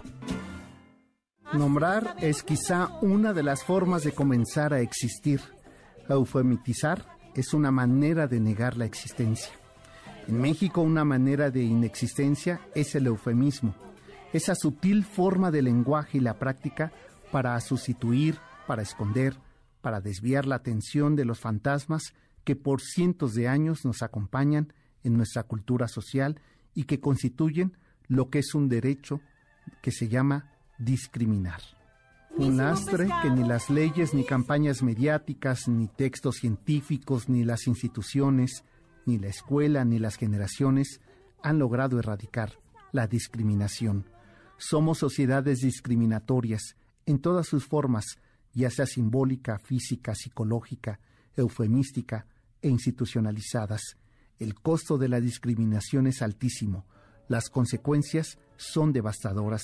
Nombrar 1.53 2.16
es 2.21 2.42
quizá 2.42 2.99
una 3.03 3.33
de 3.33 3.45
las 3.45 3.62
formas 3.62 4.03
de 4.03 4.11
comenzar 4.11 4.75
a 4.75 4.81
existir. 4.81 5.40
Eufemitizar 6.09 7.07
es 7.37 7.55
una 7.55 7.71
manera 7.71 8.27
de 8.27 8.40
negar 8.40 8.77
la 8.77 8.85
existencia. 8.85 9.53
En 10.27 10.40
México 10.40 10.81
una 10.81 11.05
manera 11.05 11.51
de 11.53 11.62
inexistencia 11.62 12.61
es 12.75 12.97
el 12.97 13.07
eufemismo, 13.07 13.77
esa 14.33 14.57
sutil 14.57 15.05
forma 15.05 15.53
de 15.53 15.62
lenguaje 15.62 16.19
y 16.19 16.21
la 16.21 16.35
práctica 16.35 16.90
para 17.31 17.61
sustituir, 17.61 18.38
para 18.66 18.83
esconder, 18.83 19.38
para 19.81 20.00
desviar 20.00 20.46
la 20.46 20.57
atención 20.57 21.16
de 21.16 21.24
los 21.24 21.40
fantasmas 21.40 22.14
que 22.44 22.57
por 22.57 22.81
cientos 22.81 23.35
de 23.35 23.48
años 23.48 23.85
nos 23.85 24.02
acompañan 24.02 24.72
en 25.02 25.16
nuestra 25.16 25.44
cultura 25.44 25.88
social 25.88 26.40
y 26.74 26.85
que 26.85 27.00
constituyen 27.00 27.76
lo 28.09 28.31
que 28.31 28.40
es 28.40 28.55
un 28.55 28.68
derecho 28.68 29.20
que 29.83 29.90
se 29.90 30.09
llama 30.09 30.52
discriminar. 30.79 31.61
Un 32.37 32.59
lastre 32.59 33.09
que 33.22 33.31
ni 33.31 33.44
las 33.44 33.70
leyes, 33.70 34.12
ni 34.12 34.24
campañas 34.24 34.83
mediáticas, 34.83 35.68
ni 35.68 35.88
textos 35.88 36.37
científicos, 36.37 37.29
ni 37.29 37.44
las 37.44 37.66
instituciones, 37.66 38.62
ni 39.07 39.18
la 39.18 39.29
escuela, 39.29 39.85
ni 39.85 39.98
las 39.98 40.16
generaciones 40.16 41.00
han 41.42 41.59
logrado 41.59 41.98
erradicar 41.98 42.59
la 42.92 43.07
discriminación. 43.07 44.05
Somos 44.59 44.98
sociedades 44.98 45.61
discriminatorias 45.61 46.76
en 47.07 47.20
todas 47.20 47.46
sus 47.46 47.66
formas, 47.66 48.05
ya 48.57 48.71
sea 48.71 48.87
simbólica, 48.87 49.59
física, 49.59 50.14
psicológica, 50.14 50.99
eufemística 51.37 52.27
e 52.62 52.69
institucionalizadas. 52.69 53.99
El 54.38 54.55
costo 54.55 54.97
de 54.97 55.09
la 55.09 55.21
discriminación 55.21 56.07
es 56.07 56.23
altísimo. 56.23 56.87
Las 57.29 57.51
consecuencias 57.51 58.38
son 58.57 58.95
devastadoras. 58.95 59.62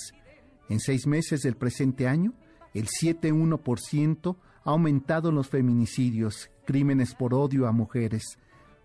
En 0.69 0.79
seis 0.79 1.07
meses 1.07 1.41
del 1.41 1.55
presente 1.55 2.07
año, 2.07 2.33
el 2.75 2.87
7,1% 2.87 4.37
ha 4.63 4.69
aumentado 4.69 5.29
en 5.29 5.35
los 5.35 5.49
feminicidios, 5.49 6.51
crímenes 6.65 7.15
por 7.15 7.33
odio 7.33 7.67
a 7.67 7.71
mujeres, 7.71 8.37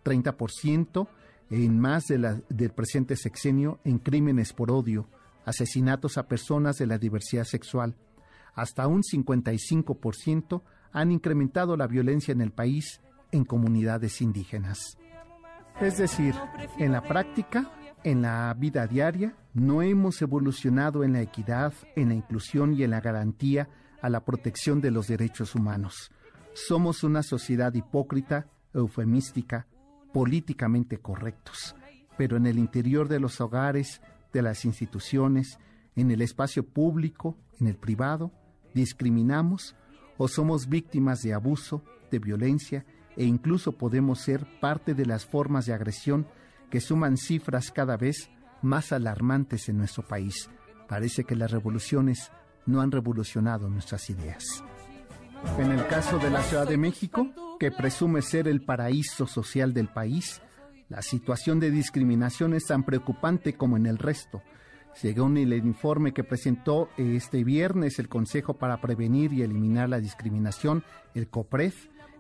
30% 0.04 1.06
en 1.50 1.78
más 1.78 2.06
del 2.06 2.70
presente 2.70 3.14
sexenio 3.14 3.78
en 3.84 3.98
crímenes 3.98 4.54
por 4.54 4.70
odio, 4.70 5.06
asesinatos 5.44 6.16
a 6.16 6.28
personas 6.28 6.76
de 6.76 6.86
la 6.86 6.98
diversidad 6.98 7.44
sexual, 7.44 7.94
hasta 8.58 8.88
un 8.88 9.02
55% 9.02 10.62
han 10.90 11.12
incrementado 11.12 11.76
la 11.76 11.86
violencia 11.86 12.32
en 12.32 12.40
el 12.40 12.50
país 12.50 13.00
en 13.30 13.44
comunidades 13.44 14.20
indígenas. 14.20 14.98
Es 15.80 15.96
decir, 15.96 16.34
en 16.76 16.90
la 16.90 17.02
práctica, 17.02 17.70
en 18.02 18.22
la 18.22 18.52
vida 18.58 18.88
diaria, 18.88 19.36
no 19.54 19.80
hemos 19.80 20.20
evolucionado 20.22 21.04
en 21.04 21.12
la 21.12 21.22
equidad, 21.22 21.72
en 21.94 22.08
la 22.08 22.14
inclusión 22.14 22.74
y 22.74 22.82
en 22.82 22.90
la 22.90 23.00
garantía 23.00 23.68
a 24.02 24.08
la 24.08 24.24
protección 24.24 24.80
de 24.80 24.90
los 24.90 25.06
derechos 25.06 25.54
humanos. 25.54 26.10
Somos 26.52 27.04
una 27.04 27.22
sociedad 27.22 27.72
hipócrita, 27.74 28.48
eufemística, 28.74 29.68
políticamente 30.12 30.98
correctos, 30.98 31.76
pero 32.16 32.36
en 32.36 32.46
el 32.46 32.58
interior 32.58 33.06
de 33.06 33.20
los 33.20 33.40
hogares, 33.40 34.02
de 34.32 34.42
las 34.42 34.64
instituciones, 34.64 35.60
en 35.94 36.10
el 36.10 36.22
espacio 36.22 36.64
público, 36.64 37.36
en 37.60 37.68
el 37.68 37.76
privado, 37.76 38.32
discriminamos 38.74 39.74
o 40.16 40.28
somos 40.28 40.68
víctimas 40.68 41.22
de 41.22 41.34
abuso, 41.34 41.82
de 42.10 42.18
violencia 42.18 42.84
e 43.16 43.24
incluso 43.24 43.72
podemos 43.72 44.20
ser 44.20 44.46
parte 44.60 44.94
de 44.94 45.06
las 45.06 45.26
formas 45.26 45.66
de 45.66 45.74
agresión 45.74 46.26
que 46.70 46.80
suman 46.80 47.16
cifras 47.16 47.70
cada 47.70 47.96
vez 47.96 48.30
más 48.62 48.92
alarmantes 48.92 49.68
en 49.68 49.78
nuestro 49.78 50.06
país. 50.06 50.50
Parece 50.88 51.24
que 51.24 51.36
las 51.36 51.50
revoluciones 51.50 52.30
no 52.66 52.80
han 52.80 52.90
revolucionado 52.90 53.68
nuestras 53.68 54.10
ideas. 54.10 54.44
En 55.58 55.70
el 55.70 55.86
caso 55.86 56.18
de 56.18 56.30
la 56.30 56.42
Ciudad 56.42 56.66
de 56.66 56.76
México, 56.76 57.28
que 57.58 57.70
presume 57.70 58.22
ser 58.22 58.48
el 58.48 58.60
paraíso 58.60 59.26
social 59.26 59.72
del 59.72 59.88
país, 59.88 60.42
la 60.88 61.02
situación 61.02 61.60
de 61.60 61.70
discriminación 61.70 62.54
es 62.54 62.66
tan 62.66 62.84
preocupante 62.84 63.54
como 63.54 63.76
en 63.76 63.86
el 63.86 63.98
resto. 63.98 64.42
Según 64.94 65.36
el 65.36 65.52
informe 65.52 66.12
que 66.12 66.24
presentó 66.24 66.88
este 66.96 67.44
viernes 67.44 67.98
el 67.98 68.08
Consejo 68.08 68.54
para 68.54 68.80
Prevenir 68.80 69.32
y 69.32 69.42
Eliminar 69.42 69.88
la 69.88 70.00
Discriminación, 70.00 70.82
el 71.14 71.28
COPRED, 71.28 71.72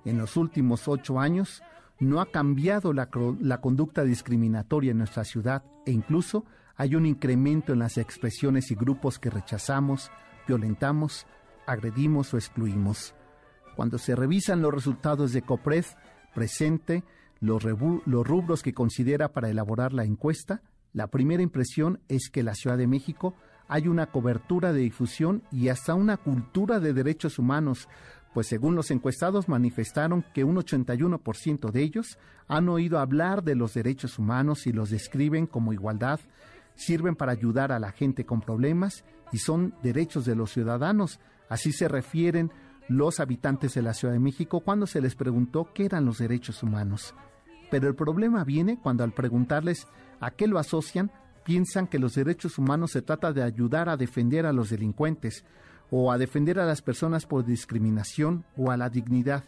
en 0.04 0.18
los 0.18 0.36
últimos 0.36 0.88
ocho 0.88 1.18
años 1.18 1.62
no 2.00 2.20
ha 2.20 2.30
cambiado 2.30 2.92
la, 2.92 3.08
conducta 3.60 4.04
discriminatoria 4.04 4.92
en 4.92 4.98
nuestra 4.98 5.24
ciudad 5.24 5.64
e 5.84 5.92
incluso 5.92 6.44
hay 6.76 6.94
un 6.94 7.06
incremento 7.06 7.72
en 7.72 7.80
las 7.80 7.98
expresiones 7.98 8.70
y 8.70 8.76
grupos 8.76 9.18
que 9.18 9.30
rechazamos, 9.30 10.12
violentamos, 10.46 11.26
agredimos 11.66 12.32
o 12.32 12.36
excluimos. 12.36 13.14
Cuando 13.74 13.98
se 13.98 14.14
revisan 14.14 14.62
los 14.62 14.72
resultados 14.72 15.32
de 15.32 15.42
COPRED, 15.42 15.84
presente 16.34 17.02
los 17.40 17.64
rubros 17.64 18.62
que 18.62 18.74
considera 18.74 19.32
para 19.32 19.50
elaborar 19.50 19.92
la 19.92 20.04
encuesta, 20.04 20.62
la 20.92 21.08
primera 21.08 21.42
impresión 21.42 22.00
es 22.08 22.30
que 22.30 22.40
en 22.40 22.46
la 22.46 22.54
Ciudad 22.54 22.78
de 22.78 22.86
México 22.86 23.34
hay 23.68 23.86
una 23.86 24.06
cobertura 24.06 24.72
de 24.72 24.80
difusión 24.80 25.42
y 25.52 25.68
hasta 25.68 25.94
una 25.94 26.16
cultura 26.16 26.80
de 26.80 26.94
derechos 26.94 27.38
humanos, 27.38 27.88
pues 28.32 28.46
según 28.46 28.74
los 28.74 28.90
encuestados 28.90 29.48
manifestaron 29.48 30.24
que 30.34 30.44
un 30.44 30.56
81% 30.56 31.70
de 31.70 31.82
ellos 31.82 32.18
han 32.46 32.68
oído 32.68 32.98
hablar 32.98 33.44
de 33.44 33.54
los 33.54 33.74
derechos 33.74 34.18
humanos 34.18 34.66
y 34.66 34.72
los 34.72 34.90
describen 34.90 35.46
como 35.46 35.72
igualdad, 35.72 36.20
sirven 36.74 37.14
para 37.14 37.32
ayudar 37.32 37.72
a 37.72 37.78
la 37.78 37.92
gente 37.92 38.24
con 38.24 38.40
problemas 38.40 39.04
y 39.32 39.38
son 39.38 39.74
derechos 39.82 40.24
de 40.24 40.36
los 40.36 40.52
ciudadanos. 40.52 41.20
Así 41.50 41.72
se 41.72 41.88
refieren 41.88 42.50
los 42.88 43.20
habitantes 43.20 43.74
de 43.74 43.82
la 43.82 43.92
Ciudad 43.92 44.14
de 44.14 44.20
México 44.20 44.60
cuando 44.60 44.86
se 44.86 45.02
les 45.02 45.14
preguntó 45.14 45.70
qué 45.74 45.84
eran 45.84 46.06
los 46.06 46.18
derechos 46.18 46.62
humanos. 46.62 47.14
Pero 47.70 47.88
el 47.88 47.94
problema 47.94 48.44
viene 48.44 48.78
cuando 48.80 49.04
al 49.04 49.12
preguntarles 49.12 49.86
a 50.20 50.30
qué 50.30 50.46
lo 50.46 50.58
asocian, 50.58 51.10
piensan 51.44 51.86
que 51.86 51.98
los 51.98 52.14
derechos 52.14 52.58
humanos 52.58 52.92
se 52.92 53.02
trata 53.02 53.32
de 53.32 53.42
ayudar 53.42 53.88
a 53.88 53.96
defender 53.96 54.46
a 54.46 54.52
los 54.52 54.70
delincuentes 54.70 55.44
o 55.90 56.12
a 56.12 56.18
defender 56.18 56.58
a 56.58 56.66
las 56.66 56.82
personas 56.82 57.26
por 57.26 57.44
discriminación 57.44 58.44
o 58.56 58.70
a 58.70 58.76
la 58.76 58.90
dignidad. 58.90 59.44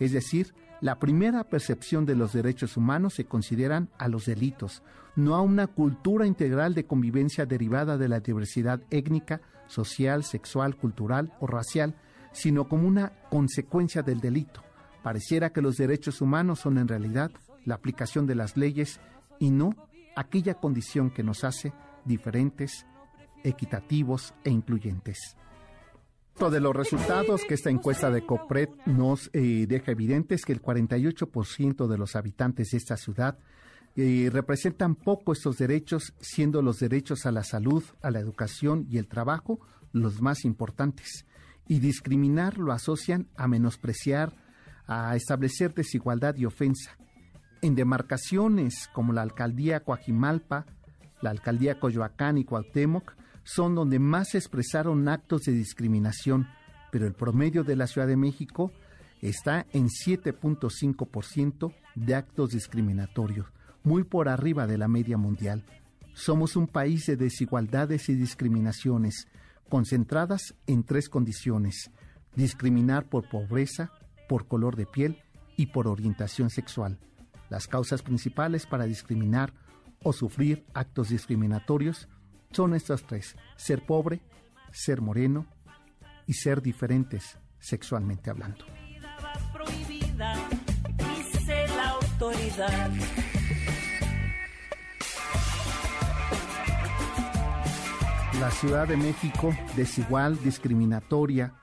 Es 0.00 0.12
decir, 0.12 0.54
la 0.80 0.98
primera 0.98 1.44
percepción 1.44 2.04
de 2.04 2.16
los 2.16 2.32
derechos 2.32 2.76
humanos 2.76 3.14
se 3.14 3.26
consideran 3.26 3.88
a 3.98 4.08
los 4.08 4.26
delitos, 4.26 4.82
no 5.16 5.34
a 5.36 5.40
una 5.40 5.68
cultura 5.68 6.26
integral 6.26 6.74
de 6.74 6.86
convivencia 6.86 7.46
derivada 7.46 7.96
de 7.96 8.08
la 8.08 8.20
diversidad 8.20 8.80
étnica, 8.90 9.40
social, 9.68 10.24
sexual, 10.24 10.76
cultural 10.76 11.32
o 11.40 11.46
racial, 11.46 11.94
sino 12.32 12.68
como 12.68 12.88
una 12.88 13.12
consecuencia 13.30 14.02
del 14.02 14.20
delito. 14.20 14.62
Pareciera 15.02 15.50
que 15.52 15.62
los 15.62 15.76
derechos 15.76 16.20
humanos 16.20 16.60
son 16.60 16.78
en 16.78 16.88
realidad 16.88 17.30
la 17.64 17.76
aplicación 17.76 18.26
de 18.26 18.34
las 18.34 18.56
leyes 18.56 19.00
y 19.38 19.50
no 19.50 19.74
aquella 20.16 20.54
condición 20.54 21.10
que 21.10 21.22
nos 21.22 21.44
hace 21.44 21.72
diferentes, 22.04 22.86
equitativos 23.42 24.34
e 24.44 24.50
incluyentes. 24.50 25.36
De 26.38 26.60
los 26.60 26.74
resultados 26.74 27.42
que 27.46 27.54
esta 27.54 27.70
encuesta 27.70 28.10
de 28.10 28.26
COPRED 28.26 28.68
nos 28.86 29.30
eh, 29.32 29.66
deja 29.68 29.92
evidente 29.92 30.34
es 30.34 30.44
que 30.44 30.52
el 30.52 30.60
48% 30.60 31.86
de 31.86 31.96
los 31.96 32.16
habitantes 32.16 32.70
de 32.70 32.78
esta 32.78 32.96
ciudad 32.96 33.38
eh, 33.96 34.28
representan 34.32 34.96
poco 34.96 35.32
estos 35.32 35.58
derechos, 35.58 36.12
siendo 36.20 36.60
los 36.60 36.80
derechos 36.80 37.24
a 37.26 37.30
la 37.30 37.44
salud, 37.44 37.84
a 38.02 38.10
la 38.10 38.18
educación 38.18 38.86
y 38.90 38.98
el 38.98 39.06
trabajo 39.06 39.60
los 39.92 40.20
más 40.20 40.44
importantes. 40.44 41.24
Y 41.68 41.78
discriminar 41.78 42.58
lo 42.58 42.72
asocian 42.72 43.28
a 43.36 43.46
menospreciar, 43.46 44.34
a 44.86 45.14
establecer 45.14 45.72
desigualdad 45.72 46.34
y 46.36 46.46
ofensa, 46.46 46.98
en 47.64 47.74
demarcaciones 47.74 48.90
como 48.92 49.14
la 49.14 49.22
alcaldía 49.22 49.80
Coajimalpa, 49.80 50.66
la 51.22 51.30
alcaldía 51.30 51.80
Coyoacán 51.80 52.36
y 52.36 52.44
Cuauhtémoc 52.44 53.16
son 53.42 53.74
donde 53.74 53.98
más 53.98 54.32
se 54.32 54.38
expresaron 54.38 55.08
actos 55.08 55.44
de 55.44 55.52
discriminación, 55.52 56.46
pero 56.92 57.06
el 57.06 57.14
promedio 57.14 57.64
de 57.64 57.76
la 57.76 57.86
Ciudad 57.86 58.06
de 58.06 58.18
México 58.18 58.70
está 59.22 59.64
en 59.72 59.88
7.5% 59.88 61.74
de 61.94 62.14
actos 62.14 62.50
discriminatorios, 62.50 63.46
muy 63.82 64.04
por 64.04 64.28
arriba 64.28 64.66
de 64.66 64.76
la 64.76 64.86
media 64.86 65.16
mundial. 65.16 65.64
Somos 66.12 66.56
un 66.56 66.66
país 66.66 67.06
de 67.06 67.16
desigualdades 67.16 68.10
y 68.10 68.14
discriminaciones, 68.14 69.26
concentradas 69.70 70.54
en 70.66 70.84
tres 70.84 71.08
condiciones, 71.08 71.90
discriminar 72.36 73.08
por 73.08 73.26
pobreza, 73.30 73.90
por 74.28 74.48
color 74.48 74.76
de 74.76 74.84
piel 74.84 75.22
y 75.56 75.68
por 75.68 75.88
orientación 75.88 76.50
sexual. 76.50 76.98
Las 77.50 77.66
causas 77.66 78.02
principales 78.02 78.66
para 78.66 78.84
discriminar 78.84 79.52
o 80.02 80.12
sufrir 80.12 80.64
actos 80.74 81.08
discriminatorios 81.08 82.08
son 82.50 82.74
estas 82.74 83.02
tres, 83.02 83.36
ser 83.56 83.84
pobre, 83.84 84.20
ser 84.72 85.00
moreno 85.00 85.46
y 86.26 86.34
ser 86.34 86.62
diferentes 86.62 87.38
sexualmente 87.58 88.30
hablando. 88.30 88.64
La 98.40 98.50
Ciudad 98.50 98.88
de 98.88 98.96
México, 98.96 99.54
desigual, 99.76 100.42
discriminatoria, 100.42 101.54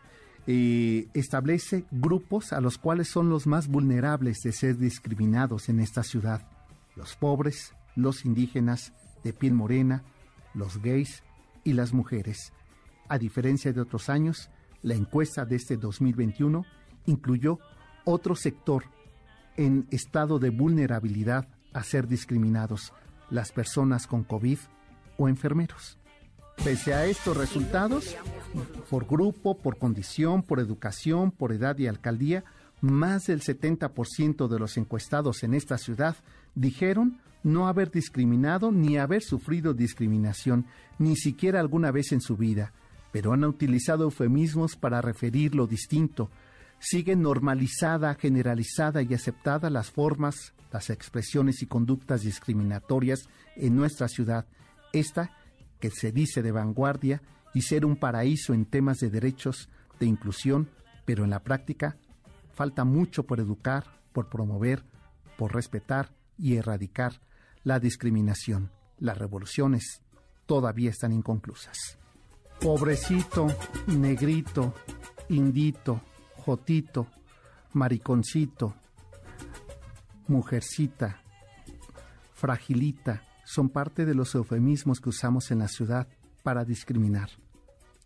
eh, 0.48 1.08
establece 1.14 1.86
grupos 1.92 2.52
a 2.54 2.62
los 2.62 2.78
cuales 2.78 3.10
son 3.10 3.30
los 3.30 3.46
más 3.48 3.68
vulnerables 3.68 4.42
de 4.42 4.52
ser 4.52 4.78
discriminados 4.78 5.70
en 5.70 5.80
esta 5.80 6.04
ciudad. 6.04 6.48
Los 6.96 7.16
pobres, 7.16 7.74
los 7.96 8.26
indígenas, 8.26 8.94
de 9.24 9.34
piel 9.34 9.54
morena, 9.54 10.04
los 10.54 10.82
gays 10.82 11.24
y 11.64 11.74
las 11.74 11.94
mujeres. 11.94 12.54
A 13.08 13.18
diferencia 13.18 13.72
de 13.72 13.82
otros 13.82 14.10
años, 14.10 14.50
la 14.82 14.96
encuesta 14.96 15.46
de 15.46 15.58
este 15.58 15.78
2021 15.78 16.66
incluyó 17.06 17.60
otro 18.04 18.36
sector 18.36 18.86
en 19.58 19.88
estado 19.92 20.40
de 20.40 20.50
vulnerabilidad 20.50 21.48
a 21.74 21.84
ser 21.84 22.08
discriminados, 22.08 22.94
las 23.30 23.52
personas 23.52 24.08
con 24.08 24.24
COVID 24.24 24.58
o 25.18 25.30
enfermeros. 25.30 25.98
Pese 26.64 26.94
a 26.94 27.06
estos 27.08 27.36
resultados, 27.36 28.16
por 28.88 29.08
grupo, 29.08 29.58
por 29.58 29.80
condición, 29.80 30.44
por 30.44 30.60
educación, 30.60 31.32
por 31.32 31.52
edad 31.54 31.76
y 31.80 31.88
alcaldía, 31.88 32.44
más 32.82 33.26
del 33.26 33.42
70% 33.42 34.48
de 34.48 34.60
los 34.60 34.78
encuestados 34.78 35.42
en 35.42 35.56
esta 35.56 35.80
ciudad 35.80 36.18
dijeron 36.54 37.20
no 37.44 37.68
haber 37.68 37.90
discriminado 37.90 38.72
ni 38.72 39.00
haber 39.00 39.24
sufrido 39.24 39.74
discriminación, 39.74 40.68
ni 41.00 41.16
siquiera 41.16 41.60
alguna 41.60 41.90
vez 41.90 42.12
en 42.12 42.22
su 42.22 42.38
vida, 42.38 42.74
pero 43.12 43.34
han 43.34 43.44
utilizado 43.44 44.04
eufemismos 44.04 44.76
para 44.76 45.02
referir 45.02 45.56
lo 45.56 45.66
distinto. 45.66 46.30
Siguen 46.78 47.24
normalizada, 47.24 48.14
generalizada 48.14 49.02
y 49.02 49.16
aceptada 49.16 49.72
las 49.72 49.90
formas, 49.90 50.54
las 50.72 50.92
expresiones 50.92 51.64
y 51.64 51.66
conductas 51.66 52.22
discriminatorias 52.22 53.28
en 53.56 53.76
nuestra 53.76 54.08
ciudad. 54.08 54.46
Esta 54.94 55.32
que 55.82 55.90
se 55.90 56.14
dice 56.14 56.42
de 56.42 56.54
vanguardia 56.54 57.22
y 57.54 57.64
ser 57.64 57.86
un 57.86 57.98
paraíso 57.98 58.54
en 58.54 58.66
temas 58.66 59.00
de 59.00 59.10
derechos, 59.10 59.68
de 60.00 60.06
inclusión, 60.06 60.70
pero 61.04 61.26
en 61.26 61.32
la 61.32 61.44
práctica 61.44 61.98
falta 62.54 62.86
mucho 62.86 63.24
por 63.24 63.40
educar, 63.42 63.84
por 64.14 64.30
promover, 64.30 64.86
por 65.38 65.54
respetar 65.54 66.14
y 66.38 66.56
erradicar 66.56 67.20
la 67.64 67.80
discriminación. 67.80 68.72
Las 69.00 69.18
revoluciones 69.18 70.02
todavía 70.46 70.92
están 70.92 71.12
inconclusas. 71.12 71.98
Pobrecito, 72.60 73.48
negrito, 73.88 74.76
indito, 75.30 76.02
jotito, 76.38 77.08
mariconcito, 77.74 78.76
mujercita, 80.28 81.22
fragilita, 82.34 83.24
son 83.52 83.68
parte 83.68 84.06
de 84.06 84.16
los 84.16 84.34
eufemismos 84.34 85.02
que 85.02 85.10
usamos 85.10 85.52
en 85.52 85.60
la 85.60 85.68
ciudad 85.68 86.08
para 86.42 86.64
discriminar. 86.64 87.30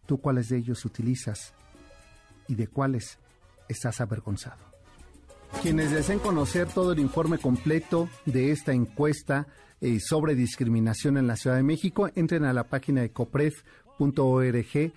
¿Tú 0.07 0.19
cuáles 0.19 0.49
de 0.49 0.57
ellos 0.57 0.83
utilizas 0.85 1.53
y 2.47 2.55
de 2.55 2.67
cuáles 2.67 3.19
estás 3.69 4.01
avergonzado? 4.01 4.57
Quienes 5.61 5.91
deseen 5.91 6.17
conocer 6.17 6.67
todo 6.67 6.93
el 6.93 6.99
informe 6.99 7.37
completo 7.37 8.09
de 8.25 8.51
esta 8.51 8.73
encuesta 8.73 9.45
eh, 9.81 9.99
sobre 9.99 10.33
discriminación 10.33 11.15
en 11.15 11.27
la 11.27 11.35
Ciudad 11.35 11.57
de 11.57 11.63
México, 11.63 12.09
entren 12.15 12.43
a 12.43 12.53
la 12.53 12.63
página 12.63 13.01
de 13.01 13.11
copref.org 13.11 14.93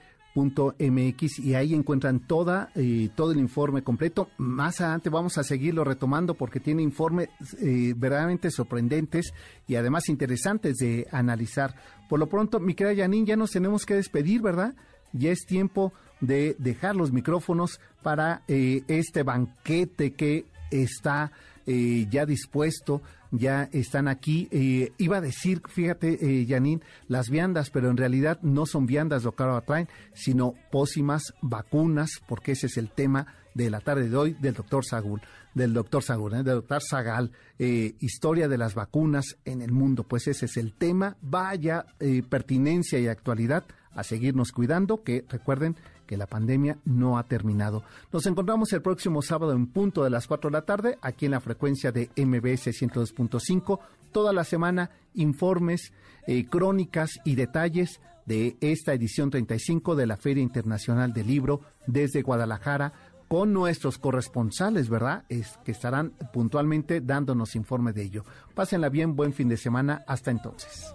mx 0.47 1.39
y 1.39 1.55
ahí 1.55 1.74
encuentran 1.74 2.20
toda 2.20 2.70
eh, 2.74 3.09
todo 3.14 3.32
el 3.32 3.39
informe 3.39 3.82
completo. 3.82 4.28
Más 4.39 4.80
adelante 4.80 5.11
vamos 5.11 5.39
a 5.39 5.45
seguirlo 5.45 5.84
retomando 5.84 6.34
porque 6.34 6.61
tiene 6.61 6.82
informes 6.82 7.28
eh, 7.61 7.95
verdaderamente 7.97 8.51
sorprendentes 8.51 9.32
y 9.66 9.76
además 9.76 10.09
interesantes 10.09 10.76
de 10.76 11.07
analizar. 11.12 11.74
Por 12.09 12.18
lo 12.18 12.28
pronto, 12.28 12.61
mi 12.61 12.74
querida 12.74 13.03
Janine, 13.03 13.26
ya 13.26 13.36
nos 13.36 13.51
tenemos 13.51 13.84
que 13.84 13.95
despedir, 13.95 14.41
¿verdad? 14.41 14.74
ya 15.12 15.30
es 15.30 15.47
tiempo 15.47 15.93
de 16.20 16.57
dejar 16.59 16.97
los 16.97 17.12
micrófonos 17.12 17.80
para 18.03 18.43
eh, 18.49 18.82
este 18.89 19.22
banquete 19.22 20.12
que 20.12 20.47
está 20.70 21.32
eh, 21.71 22.07
ya 22.11 22.25
dispuesto, 22.25 23.03
ya 23.31 23.69
están 23.73 24.09
aquí. 24.09 24.49
Eh, 24.51 24.93
iba 24.97 25.19
a 25.19 25.21
decir, 25.21 25.61
fíjate, 25.69 26.47
Janine, 26.49 26.81
las 27.09 27.29
viandas, 27.29 27.69
pero 27.69 27.91
en 27.91 27.99
realidad 27.99 28.41
no 28.41 28.64
son 28.64 28.87
viandas 28.87 29.23
lo 29.23 29.33
que 29.33 29.43
ahora 29.43 29.61
traen, 29.61 29.87
sino 30.14 30.55
pócimas, 30.73 31.35
vacunas, 31.43 32.11
porque 32.27 32.53
ese 32.53 32.69
es 32.69 32.79
el 32.79 32.91
tema 32.91 33.27
de 33.53 33.69
la 33.69 33.81
tarde 33.81 34.09
de 34.09 34.16
hoy 34.16 34.37
del 34.41 34.55
doctor 34.55 34.83
Sagul, 34.83 35.21
del 35.53 35.75
doctor 35.75 36.03
Sagul, 36.03 36.33
del 36.33 36.45
doctor 36.45 36.81
Zagal, 36.83 37.33
historia 37.59 38.49
de 38.49 38.57
las 38.57 38.75
vacunas 38.75 39.37
en 39.45 39.61
el 39.61 39.73
mundo. 39.73 40.05
Pues 40.05 40.27
ese 40.27 40.47
es 40.47 40.57
el 40.57 40.73
tema. 40.73 41.16
Vaya 41.21 41.85
pertinencia 42.31 42.99
y 42.99 43.09
actualidad 43.09 43.64
a 43.99 44.05
seguirnos 44.05 44.53
cuidando, 44.53 45.03
que 45.03 45.24
recuerden 45.28 45.74
que 46.07 46.16
la 46.16 46.28
pandemia 46.28 46.78
no 46.84 47.18
ha 47.18 47.24
terminado. 47.24 47.82
Nos 48.12 48.26
encontramos 48.26 48.72
el 48.72 48.80
próximo 48.80 49.22
sábado 49.22 49.53
en 49.53 49.66
punto 49.66 50.05
de 50.05 50.11
las 50.11 50.28
4 50.28 50.51
de 50.51 50.53
la 50.53 50.64
tarde, 50.64 50.99
aquí 51.03 51.26
en 51.26 51.32
la 51.32 51.40
frecuencia 51.40 51.90
de 51.90 52.11
MBS 52.16 52.68
102.5. 52.68 53.80
Toda 54.12 54.32
la 54.32 54.44
semana, 54.44 54.90
informes, 55.14 55.92
eh, 56.28 56.46
crónicas 56.46 57.11
y 57.24 57.34
detalles 57.34 58.01
de 58.24 58.57
esta 58.61 58.92
edición 58.92 59.30
35 59.30 59.96
de 59.96 60.07
la 60.07 60.16
Feria 60.16 60.42
Internacional 60.42 61.12
del 61.12 61.26
Libro 61.26 61.62
desde 61.86 62.22
Guadalajara 62.22 62.92
con 63.26 63.53
nuestros 63.53 63.99
corresponsales, 63.99 64.88
¿verdad? 64.88 65.24
Es 65.28 65.59
que 65.64 65.72
estarán 65.72 66.12
puntualmente 66.32 67.01
dándonos 67.01 67.57
informe 67.57 67.92
de 67.92 68.05
ello. 68.05 68.24
Pásenla 68.55 68.88
bien, 68.90 69.16
buen 69.16 69.32
fin 69.32 69.49
de 69.49 69.57
semana. 69.57 70.05
Hasta 70.07 70.30
entonces. 70.30 70.94